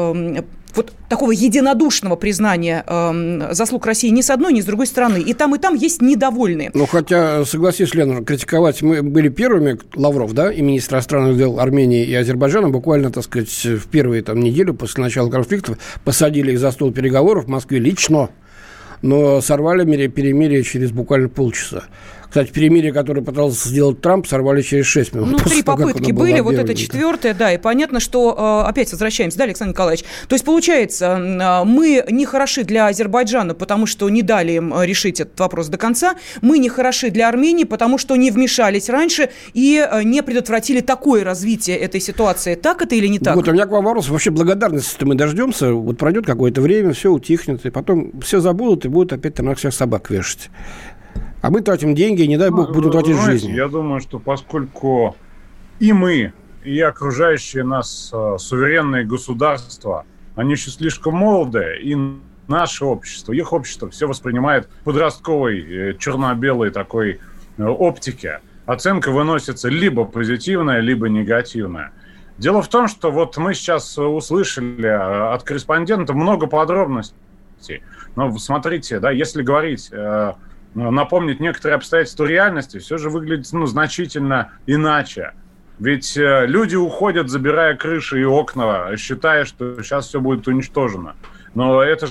вот 0.76 0.94
такого 1.10 1.32
единодушного 1.32 2.16
признания 2.16 2.84
э, 2.88 3.54
заслуг 3.54 3.86
России 3.86 4.10
ни 4.10 4.22
с 4.22 4.30
одной, 4.30 4.54
ни 4.54 4.62
с 4.62 4.66
другой 4.66 4.88
стороны. 4.88 5.20
И 5.20 5.34
там, 5.34 5.56
и 5.56 5.60
там 5.60 5.76
есть 5.76 6.02
недовольные. 6.02 6.72
Ну, 6.74 6.86
хотя, 6.86 7.46
согласись, 7.46 7.94
Лена, 7.94 8.24
критиковать 8.24 8.82
мы 8.82 9.02
были 9.02 9.30
первыми, 9.30 9.80
Лавров, 9.96 10.34
да, 10.34 10.52
и 10.52 10.62
министр 10.62 10.96
иностранных 10.96 11.38
дел 11.38 11.60
Армении 11.60 12.06
и 12.06 12.14
Азербайджана, 12.16 12.70
буквально, 12.70 13.12
так 13.12 13.24
сказать, 13.24 13.66
в 13.66 13.88
первые 13.88 14.24
там 14.24 14.40
недели 14.40 14.72
после 14.72 15.04
начала 15.04 15.30
конфликта 15.30 15.78
посадили 16.04 16.52
их 16.52 16.60
за 16.60 16.72
стол 16.72 16.92
переговоров 16.92 17.46
в 17.46 17.50
Москве 17.50 17.80
лично 17.80 18.30
но 19.04 19.42
сорвали 19.42 20.08
перемирие 20.08 20.64
через 20.64 20.92
буквально 20.92 21.30
полчаса. 21.30 21.84
Кстати, 22.34 22.50
перемирие, 22.50 22.92
которое 22.92 23.22
пытался 23.22 23.70
сделать 23.70 24.02
Трамп, 24.02 24.26
сорвали 24.26 24.64
через 24.64 24.88
6 24.88 25.14
минут. 25.14 25.30
Ну, 25.34 25.38
три 25.38 25.62
попытки 25.62 26.12
были, 26.12 26.40
вот 26.40 26.56
это 26.56 26.74
четвертое, 26.74 27.36
да, 27.36 27.54
и 27.54 27.60
понятно, 27.60 28.00
что, 28.00 28.64
э, 28.66 28.68
опять 28.68 28.92
возвращаемся, 28.92 29.38
да, 29.38 29.44
Александр 29.44 29.74
Николаевич, 29.74 30.04
то 30.28 30.34
есть, 30.34 30.44
получается, 30.44 31.06
э, 31.06 31.64
мы 31.64 32.04
не 32.10 32.26
хороши 32.26 32.64
для 32.64 32.88
Азербайджана, 32.88 33.54
потому 33.54 33.86
что 33.86 34.10
не 34.10 34.24
дали 34.24 34.54
им 34.54 34.74
э, 34.74 34.84
решить 34.84 35.20
этот 35.20 35.40
вопрос 35.40 35.68
до 35.68 35.78
конца, 35.78 36.16
мы 36.42 36.58
не 36.58 36.70
хороши 36.70 37.12
для 37.12 37.30
Армении, 37.30 37.66
потому 37.66 38.00
что 38.00 38.16
не 38.16 38.32
вмешались 38.32 38.90
раньше 38.90 39.30
и 39.54 39.88
не 40.04 40.24
предотвратили 40.24 40.80
такое 40.80 41.24
развитие 41.24 41.78
этой 41.78 42.02
ситуации. 42.02 42.56
Так 42.56 42.82
это 42.82 42.96
или 42.96 43.06
не 43.06 43.20
так? 43.20 43.36
Вот, 43.36 43.48
у 43.48 43.52
меня 43.52 43.68
к 43.68 43.70
вам 43.70 43.86
вопрос. 43.86 44.10
Вообще 44.10 44.32
благодарности 44.32 45.04
мы 45.04 45.14
дождемся, 45.14 45.72
вот 45.72 46.00
пройдет 46.00 46.26
какое-то 46.26 46.62
время, 46.62 46.94
все 46.94 47.12
утихнет, 47.12 47.64
и 47.68 47.70
потом 47.70 48.12
все 48.22 48.40
забудут, 48.40 48.86
и 48.86 48.88
будут 48.88 49.14
опять 49.14 49.38
на 49.38 49.54
всех 49.54 49.72
собак 49.72 50.10
вешать. 50.10 50.50
А 51.44 51.50
мы 51.50 51.60
тратим 51.60 51.94
деньги, 51.94 52.22
и, 52.22 52.28
не 52.30 52.38
дай 52.38 52.50
бог, 52.52 52.72
будут 52.72 52.94
тратить 52.94 53.18
жизнь. 53.20 53.52
Я 53.52 53.68
думаю, 53.68 54.00
что 54.00 54.18
поскольку 54.18 55.18
и 55.78 55.92
мы, 55.92 56.32
и 56.64 56.80
окружающие 56.80 57.66
нас 57.66 58.10
э, 58.14 58.38
суверенные 58.40 59.04
государства, 59.04 60.06
они 60.36 60.54
еще 60.54 60.72
слишком 60.72 61.16
молодые, 61.16 61.82
и 61.82 61.98
наше 62.48 62.86
общество, 62.86 63.34
их 63.34 63.52
общество 63.52 63.90
все 63.90 64.08
воспринимает 64.08 64.70
подростковой, 64.86 65.60
э, 65.60 65.98
черно-белой 66.00 66.72
такой 66.72 67.20
э, 67.58 67.64
оптике. 67.66 68.40
Оценка 68.66 69.12
выносится 69.12 69.68
либо 69.68 70.06
позитивная, 70.06 70.80
либо 70.80 71.10
негативная. 71.10 71.92
Дело 72.38 72.62
в 72.62 72.70
том, 72.70 72.88
что 72.88 73.12
вот 73.12 73.36
мы 73.36 73.54
сейчас 73.54 73.98
услышали 73.98 74.88
от 74.88 75.44
корреспондента 75.44 76.14
много 76.14 76.48
подробностей. 76.48 77.84
Но 78.16 78.32
смотрите, 78.38 79.00
да, 79.02 79.12
если 79.12 79.44
говорить 79.44 79.92
напомнить 80.76 81.40
некоторые 81.40 81.76
обстоятельства 81.76 82.26
реальности, 82.26 82.80
все 82.80 82.98
же 82.98 83.10
выглядит 83.10 83.48
ну, 83.54 83.66
значительно 83.66 84.52
иначе. 84.66 85.34
Ведь 85.80 86.16
э, 86.18 86.46
люди 86.46 86.76
уходят, 86.76 87.30
забирая 87.30 87.76
крыши 87.76 88.22
и 88.22 88.24
окна, 88.24 88.96
считая, 88.98 89.46
что 89.46 89.82
сейчас 89.82 90.08
все 90.08 90.22
будет 90.22 90.48
уничтожено. 90.48 91.16
Но 91.56 91.82
это 91.82 92.08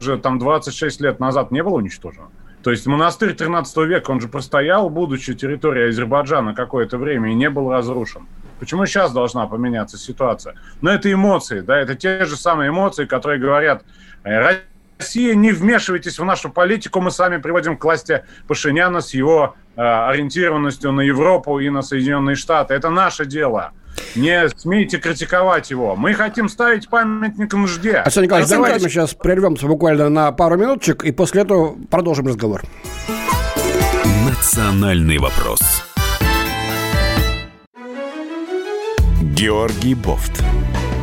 же 0.00 0.18
там 0.18 0.38
26 0.38 1.00
лет 1.00 1.20
назад 1.20 1.50
не 1.50 1.62
было 1.62 1.76
уничтожено. 1.76 2.28
То 2.62 2.70
есть 2.70 2.86
монастырь 2.86 3.32
13 3.32 3.76
века, 3.86 4.10
он 4.10 4.20
же 4.20 4.28
простоял, 4.28 4.90
будучи 4.90 5.34
территорией 5.34 5.90
Азербайджана 5.90 6.54
какое-то 6.54 6.98
время, 6.98 7.30
и 7.30 7.34
не 7.34 7.48
был 7.48 7.70
разрушен. 7.70 8.26
Почему 8.58 8.86
сейчас 8.86 9.12
должна 9.12 9.46
поменяться 9.46 9.96
ситуация? 9.98 10.56
Но 10.80 10.90
это 10.90 11.12
эмоции, 11.12 11.60
да, 11.60 11.78
это 11.78 11.94
те 11.94 12.24
же 12.24 12.36
самые 12.36 12.70
эмоции, 12.70 13.04
которые 13.04 13.38
говорят, 13.38 13.84
«Э, 14.24 14.56
Россия, 14.98 15.34
не 15.34 15.52
вмешивайтесь 15.52 16.18
в 16.18 16.24
нашу 16.24 16.50
политику, 16.50 17.00
мы 17.00 17.10
сами 17.10 17.36
приводим 17.36 17.76
к 17.76 17.84
власти 17.84 18.24
Пашиняна 18.48 19.00
с 19.00 19.12
его 19.12 19.54
э, 19.76 19.80
ориентированностью 19.80 20.92
на 20.92 21.02
Европу 21.02 21.58
и 21.58 21.68
на 21.68 21.82
Соединенные 21.82 22.36
Штаты. 22.36 22.74
Это 22.74 22.88
наше 22.90 23.26
дело. 23.26 23.72
Не 24.14 24.48
смейте 24.48 24.98
критиковать 24.98 25.70
его. 25.70 25.96
Мы 25.96 26.14
хотим 26.14 26.48
ставить 26.48 26.88
памятник 26.88 27.52
нужде. 27.52 27.96
Александр 27.96 28.26
Николаевич, 28.26 28.50
давайте 28.50 28.84
мы 28.84 28.90
сейчас 28.90 29.14
прервемся 29.14 29.66
буквально 29.66 30.08
на 30.08 30.32
пару 30.32 30.56
минуточек 30.56 31.04
и 31.04 31.12
после 31.12 31.42
этого 31.42 31.76
продолжим 31.90 32.26
разговор. 32.26 32.62
Национальный 34.26 35.18
вопрос. 35.18 35.60
Георгий 39.20 39.94
Бофт. 39.94 40.42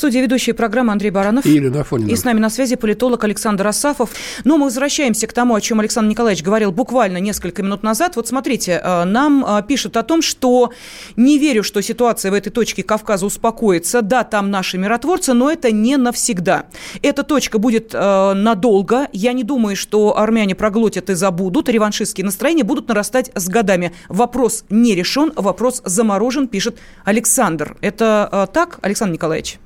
студии 0.00 0.20
ведущая 0.20 0.54
программы 0.54 0.92
Андрей 0.92 1.10
Баранов. 1.10 1.44
И 1.44 1.50
Елена 1.50 1.82
Афонина. 1.82 2.10
И 2.10 2.16
с 2.16 2.24
нами 2.24 2.40
на 2.40 2.48
связи 2.48 2.76
политолог 2.76 3.22
Александр 3.22 3.66
Асафов. 3.66 4.10
Но 4.44 4.56
мы 4.56 4.64
возвращаемся 4.64 5.26
к 5.26 5.32
тому, 5.34 5.54
о 5.54 5.60
чем 5.60 5.78
Александр 5.80 6.08
Николаевич 6.08 6.42
говорил 6.42 6.72
буквально 6.72 7.18
несколько 7.18 7.62
минут 7.62 7.82
назад. 7.82 8.16
Вот 8.16 8.26
смотрите, 8.26 8.80
э, 8.82 9.04
нам 9.04 9.44
э, 9.44 9.62
пишут 9.68 9.98
о 9.98 10.02
том, 10.02 10.22
что 10.22 10.72
не 11.16 11.38
верю, 11.38 11.62
что 11.62 11.82
ситуация 11.82 12.30
в 12.30 12.34
этой 12.34 12.48
точке 12.48 12.82
Кавказа 12.82 13.26
успокоится. 13.26 14.00
Да, 14.00 14.24
там 14.24 14.50
наши 14.50 14.78
миротворцы, 14.78 15.34
но 15.34 15.50
это 15.50 15.70
не 15.70 15.98
навсегда. 15.98 16.64
Эта 17.02 17.22
точка 17.22 17.58
будет 17.58 17.90
э, 17.92 18.32
надолго. 18.32 19.06
Я 19.12 19.34
не 19.34 19.44
думаю, 19.44 19.76
что 19.76 20.16
армяне 20.18 20.54
проглотят 20.54 21.10
и 21.10 21.14
забудут. 21.14 21.68
Реваншистские 21.68 22.24
настроения 22.24 22.64
будут 22.64 22.88
нарастать 22.88 23.30
с 23.34 23.48
годами. 23.48 23.92
Вопрос 24.08 24.64
не 24.70 24.94
решен, 24.94 25.30
вопрос 25.36 25.82
заморожен, 25.84 26.48
пишет 26.48 26.78
Александр. 27.04 27.76
Это 27.82 28.48
так, 28.54 28.78
Александр 28.80 29.12
Николаевич? 29.12 29.58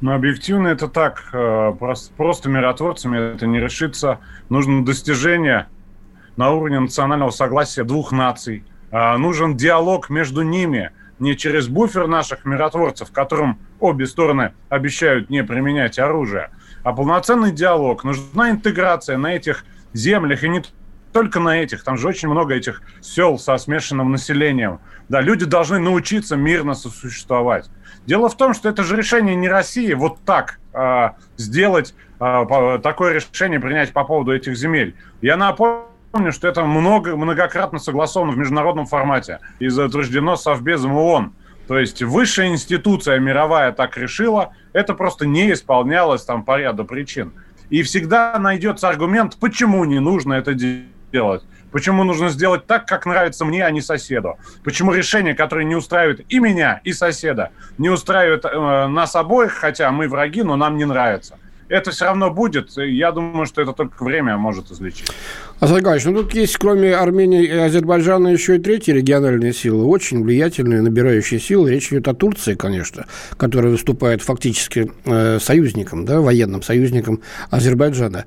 Ну, 0.00 0.14
объективно 0.14 0.68
это 0.68 0.88
так. 0.88 1.24
Э, 1.32 1.72
просто, 1.78 2.12
просто 2.16 2.48
миротворцами 2.48 3.34
это 3.34 3.46
не 3.46 3.60
решится. 3.60 4.18
Нужно 4.48 4.84
достижение 4.84 5.66
на 6.36 6.52
уровне 6.52 6.80
национального 6.80 7.30
согласия 7.30 7.84
двух 7.84 8.12
наций. 8.12 8.64
А, 8.90 9.16
нужен 9.18 9.56
диалог 9.56 10.10
между 10.10 10.42
ними, 10.42 10.90
не 11.18 11.36
через 11.36 11.68
буфер 11.68 12.06
наших 12.06 12.44
миротворцев, 12.44 13.12
которым 13.12 13.58
обе 13.78 14.06
стороны 14.06 14.52
обещают 14.68 15.30
не 15.30 15.44
применять 15.44 15.98
оружие, 15.98 16.50
а 16.82 16.92
полноценный 16.92 17.52
диалог. 17.52 18.04
Нужна 18.04 18.50
интеграция 18.50 19.18
на 19.18 19.34
этих 19.34 19.64
землях, 19.92 20.42
и 20.42 20.48
не 20.48 20.62
только 21.12 21.40
на 21.40 21.60
этих, 21.60 21.84
там 21.84 21.98
же 21.98 22.08
очень 22.08 22.28
много 22.28 22.54
этих 22.54 22.82
сел 23.00 23.38
со 23.38 23.56
смешанным 23.58 24.10
населением. 24.10 24.80
Да, 25.08 25.20
люди 25.20 25.44
должны 25.44 25.78
научиться 25.78 26.36
мирно 26.36 26.74
сосуществовать. 26.74 27.68
Дело 28.10 28.28
в 28.28 28.36
том, 28.36 28.54
что 28.54 28.68
это 28.68 28.82
же 28.82 28.96
решение 28.96 29.36
не 29.36 29.48
России 29.48 29.92
вот 29.92 30.18
так 30.26 30.58
э, 30.74 31.10
сделать, 31.36 31.94
э, 32.18 32.78
такое 32.82 33.12
решение 33.12 33.60
принять 33.60 33.92
по 33.92 34.02
поводу 34.02 34.34
этих 34.34 34.56
земель. 34.56 34.96
Я 35.22 35.36
напомню, 35.36 36.32
что 36.32 36.48
это 36.48 36.64
много, 36.64 37.14
многократно 37.14 37.78
согласовано 37.78 38.32
в 38.32 38.36
международном 38.36 38.86
формате 38.86 39.38
и 39.60 39.68
утверждено 39.68 40.34
Совбезом 40.34 40.96
ООН. 40.96 41.34
То 41.68 41.78
есть 41.78 42.02
высшая 42.02 42.48
институция 42.48 43.20
мировая 43.20 43.70
так 43.70 43.96
решила, 43.96 44.54
это 44.72 44.94
просто 44.94 45.24
не 45.24 45.52
исполнялось 45.52 46.24
там 46.24 46.42
по 46.42 46.58
ряду 46.58 46.84
причин. 46.84 47.32
И 47.68 47.84
всегда 47.84 48.36
найдется 48.40 48.88
аргумент, 48.88 49.36
почему 49.38 49.84
не 49.84 50.00
нужно 50.00 50.32
это 50.32 50.52
делать. 51.12 51.44
Почему 51.72 52.04
нужно 52.04 52.28
сделать 52.30 52.66
так, 52.66 52.86
как 52.86 53.06
нравится 53.06 53.44
мне, 53.44 53.64
а 53.64 53.70
не 53.70 53.80
соседу? 53.80 54.38
Почему 54.64 54.92
решение, 54.92 55.34
которое 55.34 55.64
не 55.64 55.76
устраивает 55.76 56.24
и 56.28 56.38
меня, 56.38 56.80
и 56.84 56.92
соседа, 56.92 57.50
не 57.78 57.88
устраивает 57.88 58.44
э, 58.44 58.86
нас 58.88 59.14
обоих, 59.14 59.52
хотя 59.52 59.90
мы 59.90 60.08
враги, 60.08 60.42
но 60.42 60.56
нам 60.56 60.76
не 60.76 60.84
нравится? 60.84 61.38
Это 61.70 61.92
все 61.92 62.06
равно 62.06 62.30
будет. 62.30 62.76
Я 62.76 63.12
думаю, 63.12 63.46
что 63.46 63.62
это 63.62 63.72
только 63.72 64.02
время 64.02 64.36
может 64.36 64.70
излечить. 64.70 65.08
Асад 65.60 65.84
ну 66.04 66.22
тут 66.22 66.34
есть, 66.34 66.56
кроме 66.56 66.94
Армении 66.94 67.44
и 67.44 67.52
Азербайджана, 67.52 68.28
еще 68.28 68.56
и 68.56 68.58
третьи 68.58 68.92
региональные 68.92 69.52
силы, 69.52 69.84
очень 69.84 70.22
влиятельные, 70.22 70.82
набирающие 70.82 71.38
силы. 71.38 71.70
Речь 71.70 71.88
идет 71.92 72.08
о 72.08 72.14
Турции, 72.14 72.54
конечно, 72.54 73.06
которая 73.36 73.70
выступает 73.70 74.20
фактически 74.20 74.90
э, 75.04 75.38
союзником, 75.38 76.04
да, 76.04 76.20
военным 76.20 76.62
союзником 76.62 77.20
Азербайджана. 77.50 78.24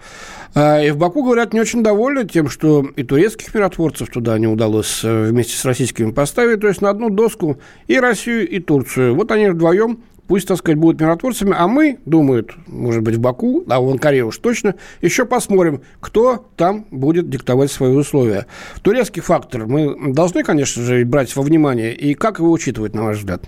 А, 0.55 0.81
и 0.81 0.91
в 0.91 0.97
Баку, 0.97 1.23
говорят, 1.23 1.53
не 1.53 1.59
очень 1.59 1.83
довольны 1.83 2.25
тем, 2.25 2.47
что 2.47 2.85
и 2.95 3.03
турецких 3.03 3.53
миротворцев 3.53 4.09
туда 4.09 4.37
не 4.37 4.47
удалось 4.47 5.01
э, 5.03 5.29
вместе 5.29 5.57
с 5.57 5.65
российскими 5.65 6.11
поставить, 6.11 6.61
то 6.61 6.67
есть 6.67 6.81
на 6.81 6.89
одну 6.89 7.09
доску 7.09 7.59
и 7.87 7.99
Россию, 7.99 8.47
и 8.47 8.59
Турцию. 8.59 9.15
Вот 9.15 9.31
они 9.31 9.49
вдвоем 9.49 9.99
пусть, 10.27 10.47
так 10.47 10.57
сказать, 10.57 10.77
будут 10.77 11.01
миротворцами, 11.01 11.53
а 11.57 11.67
мы, 11.67 11.99
думают, 12.05 12.51
может 12.67 13.03
быть, 13.03 13.15
в 13.15 13.19
Баку, 13.19 13.63
а 13.69 13.79
в 13.79 13.89
Анкаре 13.89 14.23
уж 14.23 14.37
точно, 14.37 14.75
еще 15.01 15.25
посмотрим, 15.25 15.81
кто 15.99 16.45
там 16.55 16.85
будет 16.91 17.29
диктовать 17.29 17.71
свои 17.71 17.95
условия. 17.95 18.47
Турецкий 18.81 19.21
фактор 19.21 19.65
мы 19.65 20.13
должны, 20.13 20.43
конечно 20.43 20.83
же, 20.83 21.03
брать 21.05 21.35
во 21.35 21.43
внимание, 21.43 21.93
и 21.93 22.13
как 22.13 22.39
его 22.39 22.51
учитывать, 22.51 22.93
на 22.93 23.03
ваш 23.03 23.17
взгляд? 23.17 23.43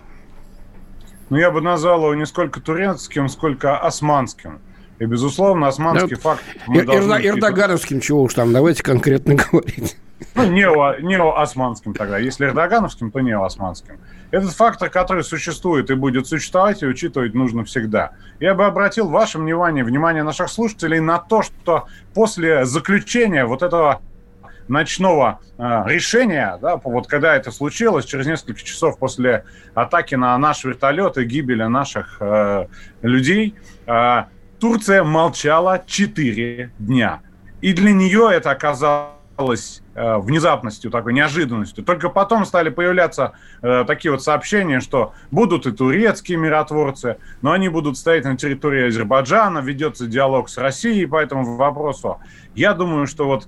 Ну, 1.29 1.37
я 1.37 1.49
бы 1.49 1.61
назвал 1.61 2.01
его 2.01 2.15
не 2.15 2.25
сколько 2.25 2.61
турецким, 2.61 3.29
сколько 3.29 3.77
османским. 3.77 4.59
И, 4.99 5.05
безусловно, 5.05 5.67
османский 5.67 6.15
да. 6.15 6.21
факт... 6.21 6.43
Эрдо- 6.67 7.25
Эрдогановским 7.25 7.99
чего 7.99 8.23
уж 8.23 8.33
там, 8.33 8.53
давайте 8.53 8.83
конкретно 8.83 9.35
говорить. 9.51 9.97
Ну, 10.35 10.45
нео, 10.45 10.95
неоосманским 11.01 11.93
тогда. 11.93 12.17
Если 12.17 12.45
эрдогановским, 12.45 13.11
то 13.11 13.19
неоосманским. 13.19 13.99
Этот 14.35 14.51
фактор, 14.51 14.89
который 14.89 15.23
существует 15.23 15.89
и 15.89 15.93
будет 15.93 16.27
существовать, 16.27 16.83
и 16.83 16.85
учитывать 16.85 17.33
нужно 17.33 17.63
всегда. 17.63 18.11
Я 18.41 18.53
бы 18.53 18.65
обратил 18.65 19.07
ваше 19.07 19.39
внимание, 19.39 19.85
внимание 19.85 20.23
наших 20.23 20.49
слушателей 20.49 20.99
на 20.99 21.19
то, 21.19 21.41
что 21.41 21.87
после 22.13 22.65
заключения 22.65 23.45
вот 23.45 23.63
этого 23.63 24.01
ночного 24.67 25.39
э, 25.57 25.83
решения, 25.85 26.59
да, 26.61 26.75
вот 26.83 27.07
когда 27.07 27.33
это 27.33 27.49
случилось, 27.49 28.03
через 28.03 28.25
несколько 28.25 28.59
часов 28.59 28.99
после 28.99 29.45
атаки 29.73 30.15
на 30.15 30.37
наш 30.37 30.65
вертолет 30.65 31.17
и 31.17 31.23
гибели 31.23 31.63
наших 31.63 32.17
э, 32.19 32.67
людей, 33.03 33.55
э, 33.87 34.23
Турция 34.59 35.05
молчала 35.05 35.81
4 35.87 36.71
дня. 36.77 37.21
И 37.61 37.71
для 37.71 37.93
нее 37.93 38.31
это 38.33 38.51
оказалось 38.51 39.14
э, 39.37 40.17
внезапностью, 40.17 40.91
такой 40.91 41.13
неожиданностью. 41.13 41.83
Только 41.83 42.09
потом 42.09 42.45
стали 42.45 42.69
появляться 42.69 43.33
э, 43.61 43.83
такие 43.85 44.11
вот 44.11 44.23
сообщения, 44.23 44.79
что 44.79 45.13
будут 45.31 45.65
и 45.65 45.71
турецкие 45.71 46.37
миротворцы, 46.37 47.17
но 47.41 47.51
они 47.51 47.69
будут 47.69 47.97
стоять 47.97 48.25
на 48.25 48.37
территории 48.37 48.87
Азербайджана, 48.87 49.59
ведется 49.59 50.07
диалог 50.07 50.49
с 50.49 50.57
Россией 50.57 51.05
по 51.05 51.21
этому 51.21 51.55
вопросу. 51.55 52.19
Я 52.55 52.73
думаю, 52.73 53.07
что 53.07 53.25
вот 53.25 53.47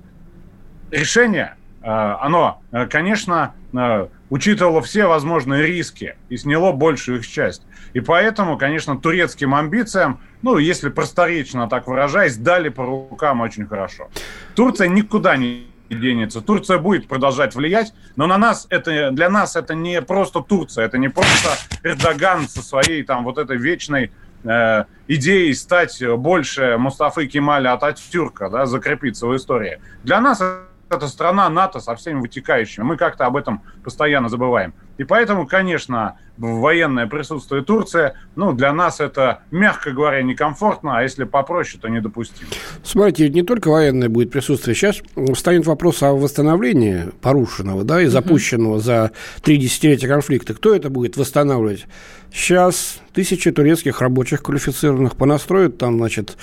решение, 0.92 1.56
э, 1.82 1.88
оно, 1.88 2.62
э, 2.72 2.86
конечно, 2.88 3.54
э, 3.74 4.08
учитывало 4.30 4.82
все 4.82 5.06
возможные 5.06 5.66
риски 5.66 6.16
и 6.30 6.38
сняло 6.38 6.72
большую 6.72 7.20
их 7.20 7.28
часть. 7.28 7.64
И 7.94 8.00
поэтому, 8.00 8.58
конечно, 8.58 8.98
турецким 8.98 9.56
амбициям, 9.56 10.20
ну, 10.42 10.58
если 10.58 10.90
просторечно 10.90 11.68
так 11.68 11.88
выражаясь, 11.88 12.38
дали 12.38 12.70
по 12.70 12.86
рукам 12.86 13.42
очень 13.42 13.66
хорошо. 13.66 14.10
Турция 14.56 14.88
никуда 14.88 15.38
не 15.38 15.68
денется. 15.90 16.42
Турция 16.42 16.78
будет 16.78 17.08
продолжать 17.08 17.56
влиять, 17.56 17.94
но 18.16 18.28
на 18.28 18.38
нас 18.38 18.68
это, 18.70 19.12
для 19.12 19.30
нас 19.30 19.56
это 19.56 19.76
не 19.76 20.02
просто 20.02 20.42
Турция, 20.42 20.86
это 20.86 20.98
не 20.98 21.10
просто 21.10 21.50
Эрдоган 21.84 22.48
со 22.48 22.62
своей 22.62 23.04
там 23.04 23.24
вот 23.24 23.38
этой 23.38 23.58
вечной 23.58 24.12
э, 24.44 24.86
идеей 25.08 25.54
стать 25.54 26.02
больше 26.18 26.78
Мустафы 26.78 27.28
Кемаля 27.28 27.74
Ататюрка, 27.74 28.50
да, 28.50 28.66
закрепиться 28.66 29.28
в 29.28 29.36
истории. 29.36 29.80
Для 30.04 30.22
нас 30.22 30.42
это 30.90 31.08
страна 31.08 31.50
НАТО 31.50 31.80
со 31.80 31.96
всеми 31.96 32.22
вытекающими. 32.22 32.84
Мы 32.84 32.98
как-то 32.98 33.26
об 33.26 33.36
этом 33.36 33.62
постоянно 33.84 34.30
забываем. 34.30 34.74
И 34.98 35.04
поэтому, 35.04 35.46
конечно, 35.46 36.18
военное 36.38 37.08
присутствие 37.08 37.64
Турции, 37.64 38.14
ну, 38.36 38.54
для 38.54 38.74
нас 38.74 39.00
это, 39.00 39.40
мягко 39.52 39.92
говоря, 39.92 40.22
некомфортно, 40.22 40.98
а 40.98 41.04
если 41.04 41.24
попроще, 41.24 41.80
то 41.82 41.88
недопустимо. 41.88 42.50
Смотрите, 42.84 43.30
не 43.30 43.44
только 43.44 43.70
военное 43.70 44.10
будет 44.10 44.32
присутствие. 44.32 44.76
Сейчас 44.76 45.02
встанет 45.34 45.66
вопрос 45.66 46.04
о 46.04 46.14
восстановлении 46.14 47.06
порушенного, 47.22 47.84
да, 47.84 48.02
и 48.02 48.06
запущенного 48.08 48.80
за 48.80 49.12
три 49.42 49.58
десятилетия 49.58 50.08
конфликта. 50.08 50.54
Кто 50.54 50.76
это 50.76 50.90
будет 50.90 51.18
восстанавливать? 51.18 51.86
Сейчас 52.32 53.00
тысячи 53.14 53.52
турецких 53.52 54.02
рабочих 54.02 54.44
квалифицированных 54.44 55.16
понастроят 55.16 55.78
там, 55.78 55.98
значит, 55.98 56.38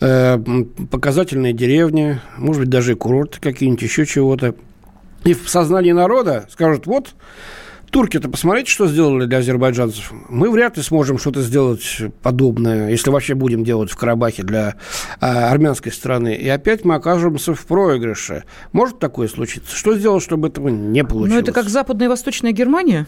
э, 0.00 0.38
показательные 0.90 1.52
деревни, 1.52 2.20
может 2.36 2.62
быть, 2.62 2.70
даже 2.70 2.94
курорты 2.94 3.38
какие-нибудь, 3.40 3.82
еще 3.82 4.06
чего-то. 4.06 4.54
И 5.24 5.34
в 5.34 5.48
сознании 5.48 5.92
народа 5.92 6.46
скажут, 6.50 6.86
вот, 6.86 7.14
Турки-то 7.90 8.28
посмотрите, 8.28 8.70
что 8.70 8.86
сделали 8.86 9.24
для 9.24 9.38
азербайджанцев. 9.38 10.12
Мы 10.28 10.50
вряд 10.50 10.76
ли 10.76 10.82
сможем 10.82 11.18
что-то 11.18 11.40
сделать 11.40 11.98
подобное, 12.22 12.90
если 12.90 13.10
вообще 13.10 13.34
будем 13.34 13.64
делать 13.64 13.90
в 13.90 13.96
Карабахе 13.96 14.42
для 14.42 14.74
а, 15.20 15.50
армянской 15.50 15.90
страны. 15.90 16.34
И 16.34 16.48
опять 16.48 16.84
мы 16.84 16.96
окажемся 16.96 17.54
в 17.54 17.66
проигрыше. 17.66 18.44
Может 18.72 18.98
такое 18.98 19.28
случиться? 19.28 19.74
Что 19.74 19.94
сделать, 19.96 20.22
чтобы 20.22 20.48
этого 20.48 20.68
не 20.68 21.02
получилось? 21.02 21.32
Ну, 21.32 21.40
это 21.40 21.52
как 21.52 21.68
Западная 21.68 22.06
и 22.06 22.08
Восточная 22.08 22.52
Германия? 22.52 23.06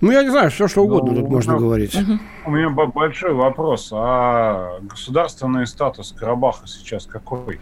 Ну, 0.00 0.10
я 0.10 0.22
не 0.22 0.30
знаю, 0.30 0.50
все 0.50 0.68
что 0.68 0.82
угодно 0.82 1.12
ну, 1.12 1.20
тут 1.20 1.30
можно 1.30 1.56
говорить. 1.56 1.94
Угу. 1.94 2.18
У 2.46 2.50
меня 2.50 2.70
большой 2.70 3.34
вопрос. 3.34 3.90
А 3.92 4.80
государственный 4.82 5.66
статус 5.66 6.14
Карабаха 6.18 6.66
сейчас 6.66 7.06
какой? 7.06 7.60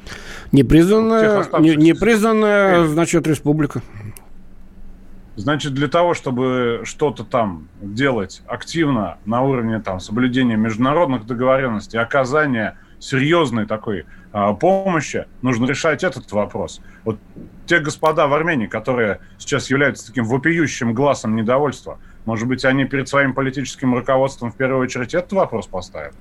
Непризнанная, 0.53 1.45
не, 1.59 1.77
непризнанная 1.77 2.87
значит, 2.87 3.27
республика. 3.27 3.83
Значит, 5.35 5.73
для 5.73 5.89
того, 5.89 6.13
чтобы 6.13 6.83
что-то 6.85 7.25
там 7.25 7.69
делать 7.81 8.43
активно 8.47 9.19
на 9.25 9.43
уровне 9.43 9.81
там, 9.81 9.99
соблюдения 9.99 10.57
международных 10.57 11.27
договоренностей, 11.27 11.99
оказания 11.99 12.79
серьезной 12.99 13.67
такой 13.67 14.05
а, 14.33 14.53
помощи, 14.53 15.27
нужно 15.41 15.67
решать 15.67 16.05
этот 16.05 16.31
вопрос. 16.33 16.81
Вот 17.05 17.19
те 17.67 17.79
господа 17.79 18.27
в 18.27 18.35
Армении, 18.35 18.67
которые 18.67 19.21
сейчас 19.39 19.71
являются 19.71 20.07
таким 20.07 20.25
вопиющим 20.25 20.93
глазом 20.93 21.35
недовольства, 21.35 21.99
может 22.27 22.47
быть, 22.47 22.65
они 22.65 22.85
перед 22.85 23.09
своим 23.09 23.35
политическим 23.35 23.95
руководством 23.95 24.53
в 24.53 24.57
первую 24.57 24.83
очередь 24.83 25.15
этот 25.15 25.33
вопрос 25.33 25.67
поставят? 25.67 26.15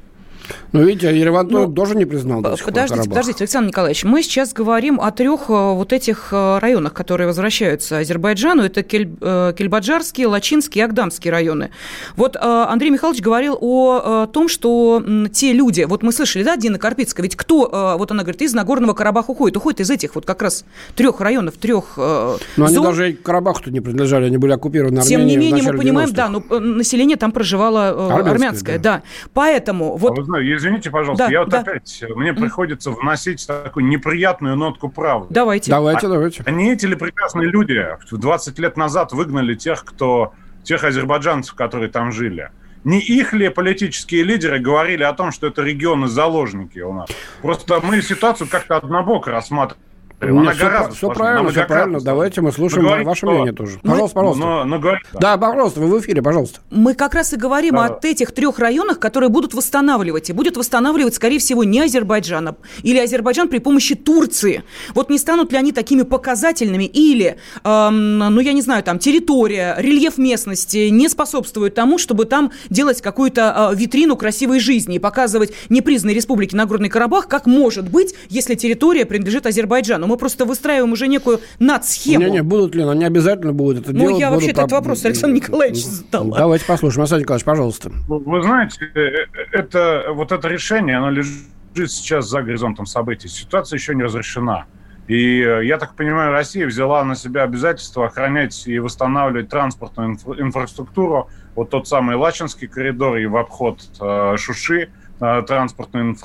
Ну, 0.71 0.83
видите, 0.83 1.17
Ереван 1.17 1.47
ну, 1.49 1.71
тоже 1.71 1.95
не 1.95 2.05
признал 2.05 2.41
до 2.41 2.55
Подождите, 2.57 3.09
подождите, 3.09 3.43
Александр 3.43 3.69
Николаевич, 3.69 4.03
мы 4.03 4.23
сейчас 4.23 4.53
говорим 4.53 4.99
о 5.01 5.11
трех 5.11 5.49
э, 5.49 5.53
вот 5.53 5.93
этих 5.93 6.29
э, 6.31 6.59
районах, 6.59 6.93
которые 6.93 7.27
возвращаются 7.27 7.99
Азербайджану. 7.99 8.63
Это 8.63 8.83
Кель, 8.83 9.09
э, 9.19 9.53
Кельбаджарские, 9.57 10.27
Лачинские 10.27 10.83
и 10.83 10.85
Агдамские 10.85 11.31
районы. 11.31 11.71
Вот 12.15 12.35
Андрей 12.35 12.89
Михайлович 12.89 13.21
говорил 13.21 13.57
о 13.59 14.27
том, 14.27 14.47
что 14.47 15.03
те 15.31 15.53
люди, 15.53 15.83
вот 15.83 16.03
мы 16.03 16.11
слышали, 16.11 16.43
да, 16.43 16.55
Дина 16.55 16.79
Карпицкая, 16.79 17.23
ведь 17.23 17.35
кто, 17.35 17.95
вот 17.97 18.11
она 18.11 18.23
говорит, 18.23 18.41
из 18.41 18.53
Нагорного 18.53 18.93
Карабаха 18.93 19.31
уходит? 19.31 19.57
Уходит 19.57 19.81
из 19.81 19.89
этих 19.89 20.15
вот 20.15 20.25
как 20.25 20.41
раз 20.41 20.65
трех 20.95 21.19
районов, 21.19 21.55
трех 21.55 21.97
Но 21.97 22.37
зон. 22.55 22.67
они 22.67 22.77
даже 22.77 23.13
Карабаху-то 23.13 23.71
не 23.71 23.81
принадлежали, 23.81 24.25
они 24.25 24.37
были 24.37 24.53
оккупированы 24.53 24.99
Арменией 24.99 25.17
Тем 25.17 25.27
не 25.27 25.37
менее, 25.37 25.71
мы 25.71 25.77
понимаем, 25.77 26.13
да, 26.13 26.29
но 26.29 26.43
население 26.59 27.17
там 27.17 27.31
проживало 27.31 27.89
армянское, 27.89 28.31
армянское 28.31 28.79
да. 28.79 28.97
да. 28.97 29.03
Поэтому 29.33 29.97
вот... 29.97 30.17
А 30.17 30.23
знаю, 30.23 30.40
извините, 30.41 30.89
пожалуйста, 30.89 31.25
да, 31.25 31.31
я 31.31 31.39
вот 31.41 31.49
да. 31.49 31.59
опять, 31.59 32.03
мне 32.15 32.33
приходится 32.33 32.91
вносить 32.91 33.45
такую 33.45 33.85
неприятную 33.85 34.55
нотку 34.55 34.89
правды. 34.89 35.27
Давайте. 35.33 35.71
Давайте, 35.71 36.07
а, 36.07 36.09
давайте. 36.09 36.43
Они 36.45 36.71
эти 36.71 36.85
ли 36.85 36.95
прекрасные 36.95 37.49
люди 37.49 37.85
20 38.11 38.59
лет 38.59 38.77
назад 38.77 39.11
выгнали 39.11 39.55
тех, 39.55 39.83
кто, 39.83 40.33
тех 40.63 40.83
азербайджанцев, 40.83 41.55
которые 41.55 41.89
там 41.89 42.11
жили? 42.11 42.51
Не 42.83 42.99
их 42.99 43.33
ли 43.33 43.49
политические 43.49 44.23
лидеры 44.23 44.59
говорили 44.59 45.03
о 45.03 45.13
том, 45.13 45.31
что 45.31 45.47
это 45.47 45.61
регионы-заложники 45.61 46.79
у 46.79 46.93
нас? 46.93 47.09
Просто 47.41 47.79
мы 47.83 48.01
ситуацию 48.01 48.47
как-то 48.49 48.77
однобоко 48.77 49.31
рассматриваем 49.31 49.90
она 50.21 50.51
все, 50.51 50.63
гораздо 50.63 50.95
все 50.95 51.09
правильно, 51.09 51.49
все 51.49 51.65
правильно. 51.65 51.99
Давайте 51.99 52.41
мы 52.41 52.51
слушаем 52.51 52.85
говорит, 52.85 53.07
ваше 53.07 53.19
что... 53.19 53.31
мнение 53.31 53.53
тоже. 53.53 53.79
Пожалуйста, 53.79 54.19
мы... 54.19 54.21
пожалуйста. 54.21 54.45
Но, 54.45 54.63
но 54.65 54.79
говорит, 54.79 55.01
да. 55.13 55.19
да, 55.19 55.37
пожалуйста, 55.37 55.79
вы 55.79 55.97
в 55.97 56.01
эфире, 56.01 56.21
пожалуйста. 56.21 56.59
Мы 56.69 56.93
как 56.93 57.15
раз 57.15 57.33
и 57.33 57.37
говорим 57.37 57.75
да. 57.75 57.85
о 57.85 58.07
этих 58.07 58.31
трех 58.31 58.59
районах, 58.59 58.99
которые 58.99 59.29
будут 59.29 59.53
восстанавливать. 59.53 60.29
И 60.29 60.33
будет 60.33 60.57
восстанавливать, 60.57 61.15
скорее 61.15 61.39
всего, 61.39 61.63
не 61.63 61.81
Азербайджан, 61.81 62.49
а 62.49 62.55
или 62.83 62.99
Азербайджан 62.99 63.47
при 63.47 63.57
помощи 63.57 63.95
Турции. 63.95 64.63
Вот 64.93 65.09
не 65.09 65.17
станут 65.17 65.51
ли 65.51 65.57
они 65.57 65.71
такими 65.71 66.03
показательными? 66.03 66.83
Или, 66.83 67.37
эм, 67.63 68.19
ну, 68.19 68.39
я 68.41 68.53
не 68.53 68.61
знаю, 68.61 68.83
там, 68.83 68.99
территория, 68.99 69.75
рельеф 69.77 70.17
местности 70.17 70.89
не 70.89 71.09
способствует 71.09 71.73
тому, 71.73 71.97
чтобы 71.97 72.25
там 72.25 72.51
делать 72.69 73.01
какую-то 73.01 73.71
э, 73.71 73.75
витрину 73.75 74.15
красивой 74.15 74.59
жизни 74.59 74.97
и 74.97 74.99
показывать 74.99 75.53
непризнанной 75.69 76.13
республике 76.13 76.55
Нагорный 76.55 76.89
Карабах, 76.89 77.27
как 77.27 77.47
может 77.47 77.89
быть, 77.89 78.13
если 78.29 78.55
территория 78.55 79.05
принадлежит 79.05 79.45
Азербайджану 79.45 80.10
мы 80.11 80.17
просто 80.17 80.45
выстраиваем 80.45 80.91
уже 80.91 81.07
некую 81.07 81.39
надсхему. 81.59 82.23
Не-не, 82.23 82.43
будут 82.43 82.75
ли, 82.75 82.83
они 82.83 83.05
обязательно 83.05 83.53
будут 83.53 83.83
это 83.83 83.93
ну, 83.93 83.99
делать. 83.99 84.13
Ну, 84.13 84.19
я 84.19 84.31
вообще 84.31 84.51
этот 84.51 84.71
вопрос 84.71 85.05
Александр 85.05 85.37
Николаевич 85.37 85.85
задала. 85.85 86.37
Давайте 86.37 86.65
послушаем. 86.65 87.01
Александр 87.01 87.23
Николаевич, 87.23 87.45
пожалуйста. 87.45 87.91
Вы 88.07 88.43
знаете, 88.43 88.91
э, 88.93 88.99
э, 88.99 89.25
это, 89.53 90.05
вот 90.13 90.31
это 90.31 90.47
решение, 90.47 90.97
оно 90.97 91.09
лежит 91.09 91.45
сейчас 91.87 92.27
за 92.29 92.41
горизонтом 92.41 92.85
событий. 92.85 93.29
Ситуация 93.29 93.77
еще 93.77 93.95
не 93.95 94.03
разрешена. 94.03 94.65
И 95.07 95.41
э, 95.41 95.65
я 95.65 95.77
так 95.77 95.95
понимаю, 95.95 96.31
Россия 96.31 96.67
взяла 96.67 97.03
на 97.03 97.15
себя 97.15 97.43
обязательство 97.43 98.05
охранять 98.05 98.67
и 98.67 98.79
восстанавливать 98.79 99.49
транспортную 99.49 100.15
инфра- 100.15 100.39
инфраструктуру, 100.39 101.29
вот 101.55 101.69
тот 101.69 101.87
самый 101.87 102.15
Лачинский 102.15 102.67
коридор 102.67 103.17
и 103.17 103.25
в 103.25 103.37
обход 103.37 103.81
э, 103.99 104.35
Шуши 104.37 104.89
э, 105.19 105.43
транспортную 105.47 106.17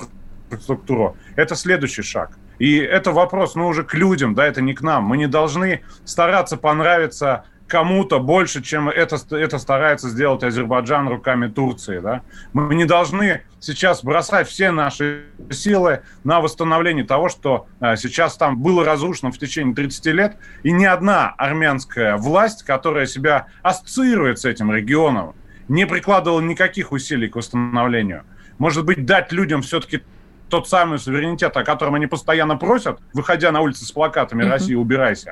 инфраструктуру. 0.49 1.15
Это 1.35 1.55
следующий 1.55 2.01
шаг. 2.01 2.37
И 2.59 2.77
это 2.77 3.11
вопрос, 3.11 3.55
ну, 3.55 3.67
уже 3.67 3.83
к 3.83 3.93
людям, 3.93 4.33
да, 4.33 4.45
это 4.45 4.61
не 4.61 4.73
к 4.73 4.81
нам. 4.81 5.03
Мы 5.03 5.17
не 5.17 5.27
должны 5.27 5.81
стараться 6.05 6.57
понравиться 6.57 7.45
кому-то 7.67 8.19
больше, 8.19 8.61
чем 8.61 8.89
это, 8.89 9.17
это 9.31 9.59
старается 9.59 10.09
сделать 10.09 10.43
Азербайджан 10.43 11.07
руками 11.07 11.47
Турции. 11.47 11.99
Да? 11.99 12.23
Мы 12.53 12.75
не 12.75 12.85
должны 12.85 13.41
сейчас 13.59 14.03
бросать 14.03 14.47
все 14.47 14.71
наши 14.71 15.25
силы 15.51 16.01
на 16.23 16.39
восстановление 16.39 17.05
того, 17.05 17.29
что 17.29 17.67
а, 17.79 17.95
сейчас 17.95 18.37
там 18.37 18.61
было 18.61 18.85
разрушено 18.85 19.31
в 19.31 19.37
течение 19.37 19.75
30 19.75 20.05
лет, 20.07 20.37
и 20.63 20.71
ни 20.71 20.85
одна 20.85 21.29
армянская 21.37 22.17
власть, 22.17 22.63
которая 22.63 23.05
себя 23.05 23.47
ассоциирует 23.61 24.39
с 24.39 24.45
этим 24.45 24.71
регионом, 24.71 25.35
не 25.67 25.85
прикладывала 25.85 26.39
никаких 26.39 26.91
усилий 26.91 27.27
к 27.27 27.35
восстановлению. 27.35 28.23
Может 28.57 28.85
быть, 28.85 29.05
дать 29.05 29.31
людям 29.31 29.61
все-таки 29.61 30.01
тот 30.49 30.67
самый 30.67 30.99
суверенитет, 30.99 31.55
о 31.57 31.63
котором 31.63 31.95
они 31.95 32.07
постоянно 32.07 32.57
просят, 32.57 32.99
выходя 33.13 33.51
на 33.51 33.61
улицы 33.61 33.85
с 33.85 33.91
плакатами 33.91 34.43
«Россия, 34.43 34.77
убирайся». 34.77 35.31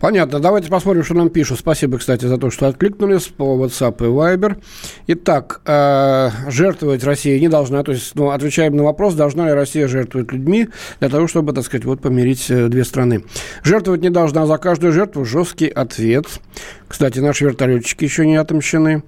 Понятно. 0.00 0.40
Давайте 0.40 0.68
посмотрим, 0.68 1.04
что 1.04 1.14
нам 1.14 1.30
пишут. 1.30 1.58
Спасибо, 1.58 1.98
кстати, 1.98 2.26
за 2.26 2.38
то, 2.38 2.50
что 2.50 2.66
откликнулись 2.66 3.26
по 3.26 3.56
WhatsApp 3.56 3.96
и 3.98 4.08
Viber. 4.08 4.62
Итак, 5.08 5.60
э, 5.66 6.30
жертвовать 6.48 7.04
Россия 7.04 7.38
не 7.40 7.48
должна. 7.48 7.82
То 7.82 7.92
есть, 7.92 8.14
ну, 8.14 8.30
отвечаем 8.30 8.76
на 8.76 8.84
вопрос, 8.84 9.14
должна 9.14 9.46
ли 9.46 9.52
Россия 9.52 9.88
жертвовать 9.88 10.32
людьми 10.32 10.68
для 11.00 11.08
того, 11.08 11.26
чтобы, 11.26 11.52
так 11.52 11.64
сказать, 11.64 11.84
вот 11.84 12.00
помирить 12.00 12.50
э, 12.50 12.68
две 12.68 12.84
страны. 12.84 13.24
Жертвовать 13.62 14.02
не 14.02 14.10
должна. 14.10 14.46
За 14.46 14.58
каждую 14.58 14.92
жертву 14.92 15.24
жесткий 15.24 15.68
ответ. 15.68 16.26
Кстати, 16.88 17.18
наши 17.20 17.44
вертолетчики 17.44 18.04
еще 18.04 18.26
не 18.26 18.36
отомщены. 18.36 19.02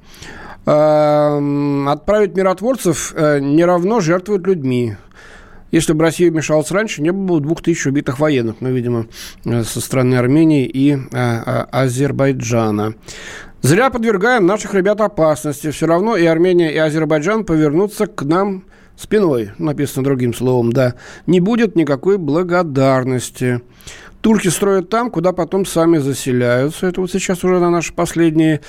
Э, 0.67 1.87
отправить 1.89 2.37
миротворцев 2.37 3.13
э, 3.17 3.41
не 3.41 3.65
равно 3.65 4.01
жертвовать 4.01 4.47
людьми. 4.47 4.97
Если 5.75 5.93
бы 5.93 6.05
Россия 6.05 6.31
вмешалась 6.31 6.71
раньше, 6.71 7.03
не 7.03 7.11
было 7.11 7.41
бы 7.41 7.41
двух 7.41 7.61
тысяч 7.61 7.85
убитых 7.85 8.21
военных, 8.21 8.61
ну, 8.61 8.71
видимо, 8.71 9.09
э, 9.45 9.65
со 9.65 9.81
стороны 9.81 10.15
Армении 10.15 10.67
и 10.67 10.93
а, 10.93 11.67
а, 11.73 11.83
Азербайджана. 11.83 12.95
Зря 13.61 13.91
подвергаем 13.91 14.47
наших 14.47 14.75
ребят 14.75 15.01
опасности. 15.01 15.73
Все 15.73 15.87
равно 15.87 16.17
и 16.17 16.27
Армения, 16.27 16.73
и 16.73 16.79
Азербайджан 16.79 17.45
повернутся 17.45 18.07
к 18.07 18.23
нам 18.23 18.63
спиной, 18.97 19.51
написано 19.59 20.05
другим 20.05 20.33
словом, 20.33 20.73
да. 20.73 20.95
Не 21.27 21.41
будет 21.41 21.75
никакой 21.75 22.19
благодарности. 22.19 23.61
Турки 24.21 24.47
строят 24.47 24.91
там, 24.91 25.11
куда 25.11 25.33
потом 25.33 25.67
сами 25.67 25.99
заселяются. 25.99 26.87
Это 26.87 27.01
вот 27.01 27.11
сейчас 27.11 27.43
уже 27.43 27.59
на 27.59 27.71
наш 27.71 27.93
последний 27.93 28.61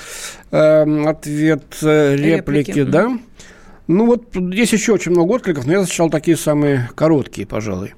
э, 0.49 1.05
ответ 1.07 1.65
э, 1.83 2.15
реплики, 2.15 2.71
реплики, 2.71 2.83
да. 2.83 3.11
Ну 3.87 4.05
вот 4.05 4.35
есть 4.35 4.73
еще 4.73 4.93
очень 4.93 5.11
много 5.11 5.33
откликов, 5.33 5.65
но 5.65 5.73
я 5.73 5.81
зачитал 5.81 6.09
такие 6.09 6.37
самые 6.37 6.89
короткие, 6.95 7.45
пожалуй. 7.45 7.93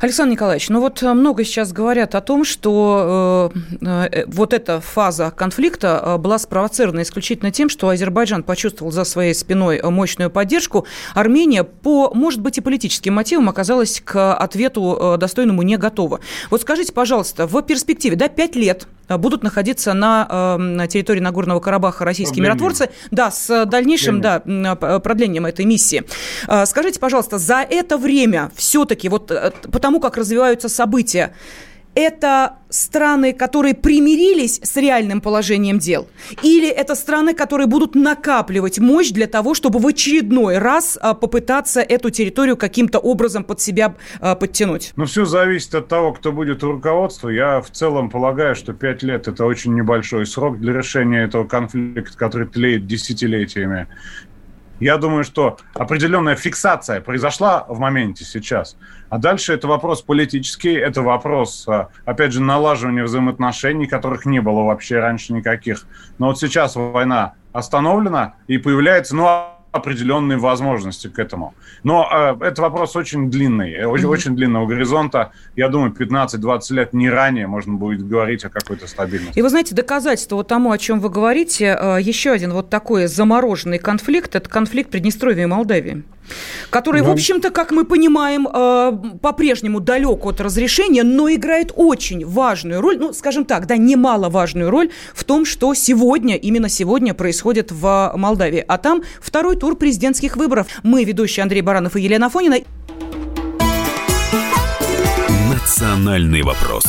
Александр 0.00 0.32
Николаевич, 0.32 0.68
ну 0.68 0.80
вот 0.80 1.02
э, 1.02 1.14
много 1.14 1.44
сейчас 1.44 1.72
говорят 1.72 2.14
о 2.14 2.20
том, 2.20 2.44
что 2.44 3.50
э, 3.80 3.86
э, 3.86 4.24
вот 4.26 4.52
эта 4.52 4.80
фаза 4.80 5.30
конфликта 5.30 6.02
э, 6.04 6.18
была 6.18 6.38
спровоцирована 6.38 7.00
исключительно 7.00 7.50
тем, 7.50 7.70
что 7.70 7.88
Азербайджан 7.88 8.42
почувствовал 8.42 8.92
за 8.92 9.04
своей 9.04 9.34
спиной 9.34 9.80
мощную 9.82 10.30
поддержку. 10.30 10.86
Армения 11.14 11.64
по, 11.64 12.12
может 12.12 12.40
быть, 12.40 12.58
и 12.58 12.60
политическим 12.60 13.14
мотивам 13.14 13.48
оказалась 13.48 14.02
к 14.04 14.34
ответу 14.34 15.16
достойному 15.18 15.62
не 15.62 15.78
готова. 15.78 16.20
Вот 16.50 16.60
скажите, 16.60 16.92
пожалуйста, 16.92 17.46
в 17.46 17.62
перспективе, 17.62 18.16
да, 18.16 18.28
пять 18.28 18.56
лет 18.56 18.86
Э, 19.03 19.03
будут 19.08 19.42
находиться 19.42 19.92
на, 19.94 20.26
э, 20.28 20.56
на 20.62 20.86
территории 20.86 21.20
Нагорного 21.20 21.60
Карабаха 21.60 22.04
российские 22.04 22.44
Продление. 22.44 22.54
миротворцы, 22.54 22.90
да, 23.10 23.30
с 23.30 23.66
дальнейшим 23.66 24.20
да, 24.20 24.40
продлением 24.40 25.46
этой 25.46 25.64
миссии. 25.64 26.04
Э, 26.48 26.66
скажите, 26.66 27.00
пожалуйста, 27.00 27.38
за 27.38 27.66
это 27.68 27.98
время 27.98 28.50
все-таки, 28.56 29.08
вот 29.08 29.32
потому 29.70 30.00
как 30.00 30.16
развиваются 30.16 30.68
события, 30.68 31.34
это 31.94 32.58
страны, 32.68 33.32
которые 33.32 33.74
примирились 33.74 34.60
с 34.62 34.76
реальным 34.76 35.20
положением 35.20 35.78
дел? 35.78 36.08
Или 36.42 36.68
это 36.68 36.94
страны, 36.94 37.34
которые 37.34 37.66
будут 37.66 37.94
накапливать 37.94 38.78
мощь 38.78 39.10
для 39.10 39.26
того, 39.26 39.54
чтобы 39.54 39.78
в 39.78 39.86
очередной 39.86 40.58
раз 40.58 40.98
а, 41.00 41.14
попытаться 41.14 41.80
эту 41.80 42.10
территорию 42.10 42.56
каким-то 42.56 42.98
образом 42.98 43.44
под 43.44 43.60
себя 43.60 43.94
а, 44.20 44.34
подтянуть? 44.34 44.92
Ну, 44.96 45.04
все 45.04 45.24
зависит 45.24 45.74
от 45.74 45.88
того, 45.88 46.12
кто 46.12 46.32
будет 46.32 46.64
у 46.64 46.72
руководства. 46.72 47.28
Я 47.28 47.60
в 47.60 47.70
целом 47.70 48.10
полагаю, 48.10 48.54
что 48.54 48.72
пять 48.72 49.02
лет– 49.02 49.28
это 49.28 49.44
очень 49.44 49.74
небольшой 49.74 50.26
срок 50.26 50.58
для 50.58 50.72
решения 50.72 51.24
этого 51.24 51.44
конфликта, 51.44 52.16
который 52.16 52.48
тлеет 52.48 52.86
десятилетиями. 52.86 53.86
Я 54.80 54.98
думаю, 54.98 55.24
что 55.24 55.58
определенная 55.74 56.36
фиксация 56.36 57.00
произошла 57.00 57.64
в 57.68 57.78
моменте 57.78 58.24
сейчас. 58.24 58.76
А 59.08 59.18
дальше 59.18 59.54
это 59.54 59.68
вопрос 59.68 60.02
политический, 60.02 60.74
это 60.74 61.02
вопрос, 61.02 61.64
а, 61.68 61.90
опять 62.04 62.32
же, 62.32 62.42
налаживания 62.42 63.04
взаимоотношений, 63.04 63.86
которых 63.86 64.26
не 64.26 64.40
было 64.40 64.62
вообще 64.62 64.98
раньше 64.98 65.32
никаких. 65.32 65.86
Но 66.18 66.26
вот 66.26 66.38
сейчас 66.38 66.74
война 66.74 67.34
остановлена 67.52 68.34
и 68.48 68.58
появляется, 68.58 69.14
ну, 69.14 69.53
определенные 69.74 70.38
возможности 70.38 71.08
к 71.08 71.18
этому. 71.18 71.54
Но 71.82 72.08
э, 72.40 72.46
это 72.46 72.62
вопрос 72.62 72.94
очень 72.94 73.28
длинный, 73.28 73.72
э, 73.72 73.86
очень, 73.86 74.04
mm-hmm. 74.04 74.08
очень 74.08 74.36
длинного 74.36 74.66
горизонта. 74.66 75.32
Я 75.56 75.68
думаю, 75.68 75.92
15-20 75.92 76.74
лет 76.74 76.92
не 76.92 77.10
ранее 77.10 77.48
можно 77.48 77.74
будет 77.74 78.06
говорить 78.06 78.44
о 78.44 78.50
какой-то 78.50 78.86
стабильности. 78.86 79.36
И 79.36 79.42
вы 79.42 79.48
знаете, 79.48 79.74
доказательство 79.74 80.36
вот 80.36 80.46
тому, 80.46 80.70
о 80.70 80.78
чем 80.78 81.00
вы 81.00 81.10
говорите, 81.10 81.76
э, 81.78 81.98
еще 82.00 82.30
один 82.30 82.52
вот 82.52 82.70
такой 82.70 83.08
замороженный 83.08 83.78
конфликт, 83.78 84.36
это 84.36 84.48
конфликт 84.48 84.90
Приднестровья 84.90 85.42
и 85.42 85.46
Молдавии 85.46 86.04
который, 86.70 87.02
да. 87.02 87.08
в 87.08 87.10
общем-то, 87.12 87.50
как 87.50 87.70
мы 87.70 87.84
понимаем, 87.84 88.46
э, 88.46 89.18
по-прежнему 89.20 89.80
далек 89.80 90.24
от 90.24 90.40
разрешения, 90.40 91.02
но 91.02 91.32
играет 91.32 91.72
очень 91.74 92.26
важную 92.26 92.80
роль, 92.80 92.98
ну, 92.98 93.12
скажем 93.12 93.44
так, 93.44 93.66
да, 93.66 93.76
немаловажную 93.76 94.70
роль 94.70 94.90
в 95.14 95.24
том, 95.24 95.44
что 95.44 95.74
сегодня, 95.74 96.36
именно 96.36 96.68
сегодня 96.68 97.14
происходит 97.14 97.72
в 97.72 98.12
Молдавии. 98.16 98.64
А 98.66 98.78
там 98.78 99.02
второй 99.20 99.56
тур 99.56 99.76
президентских 99.76 100.36
выборов. 100.36 100.66
Мы, 100.82 101.04
ведущие 101.04 101.42
Андрей 101.42 101.62
Баранов 101.62 101.96
и 101.96 102.02
Елена 102.02 102.30
Фонина. 102.30 102.56
Национальный 105.52 106.42
вопрос. 106.42 106.84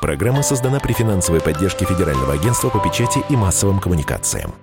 Программа 0.00 0.42
создана 0.42 0.80
при 0.80 0.94
финансовой 0.94 1.40
поддержке 1.40 1.84
Федерального 1.84 2.32
агентства 2.32 2.70
по 2.70 2.78
печати 2.78 3.22
и 3.28 3.36
массовым 3.36 3.80
коммуникациям. 3.80 4.54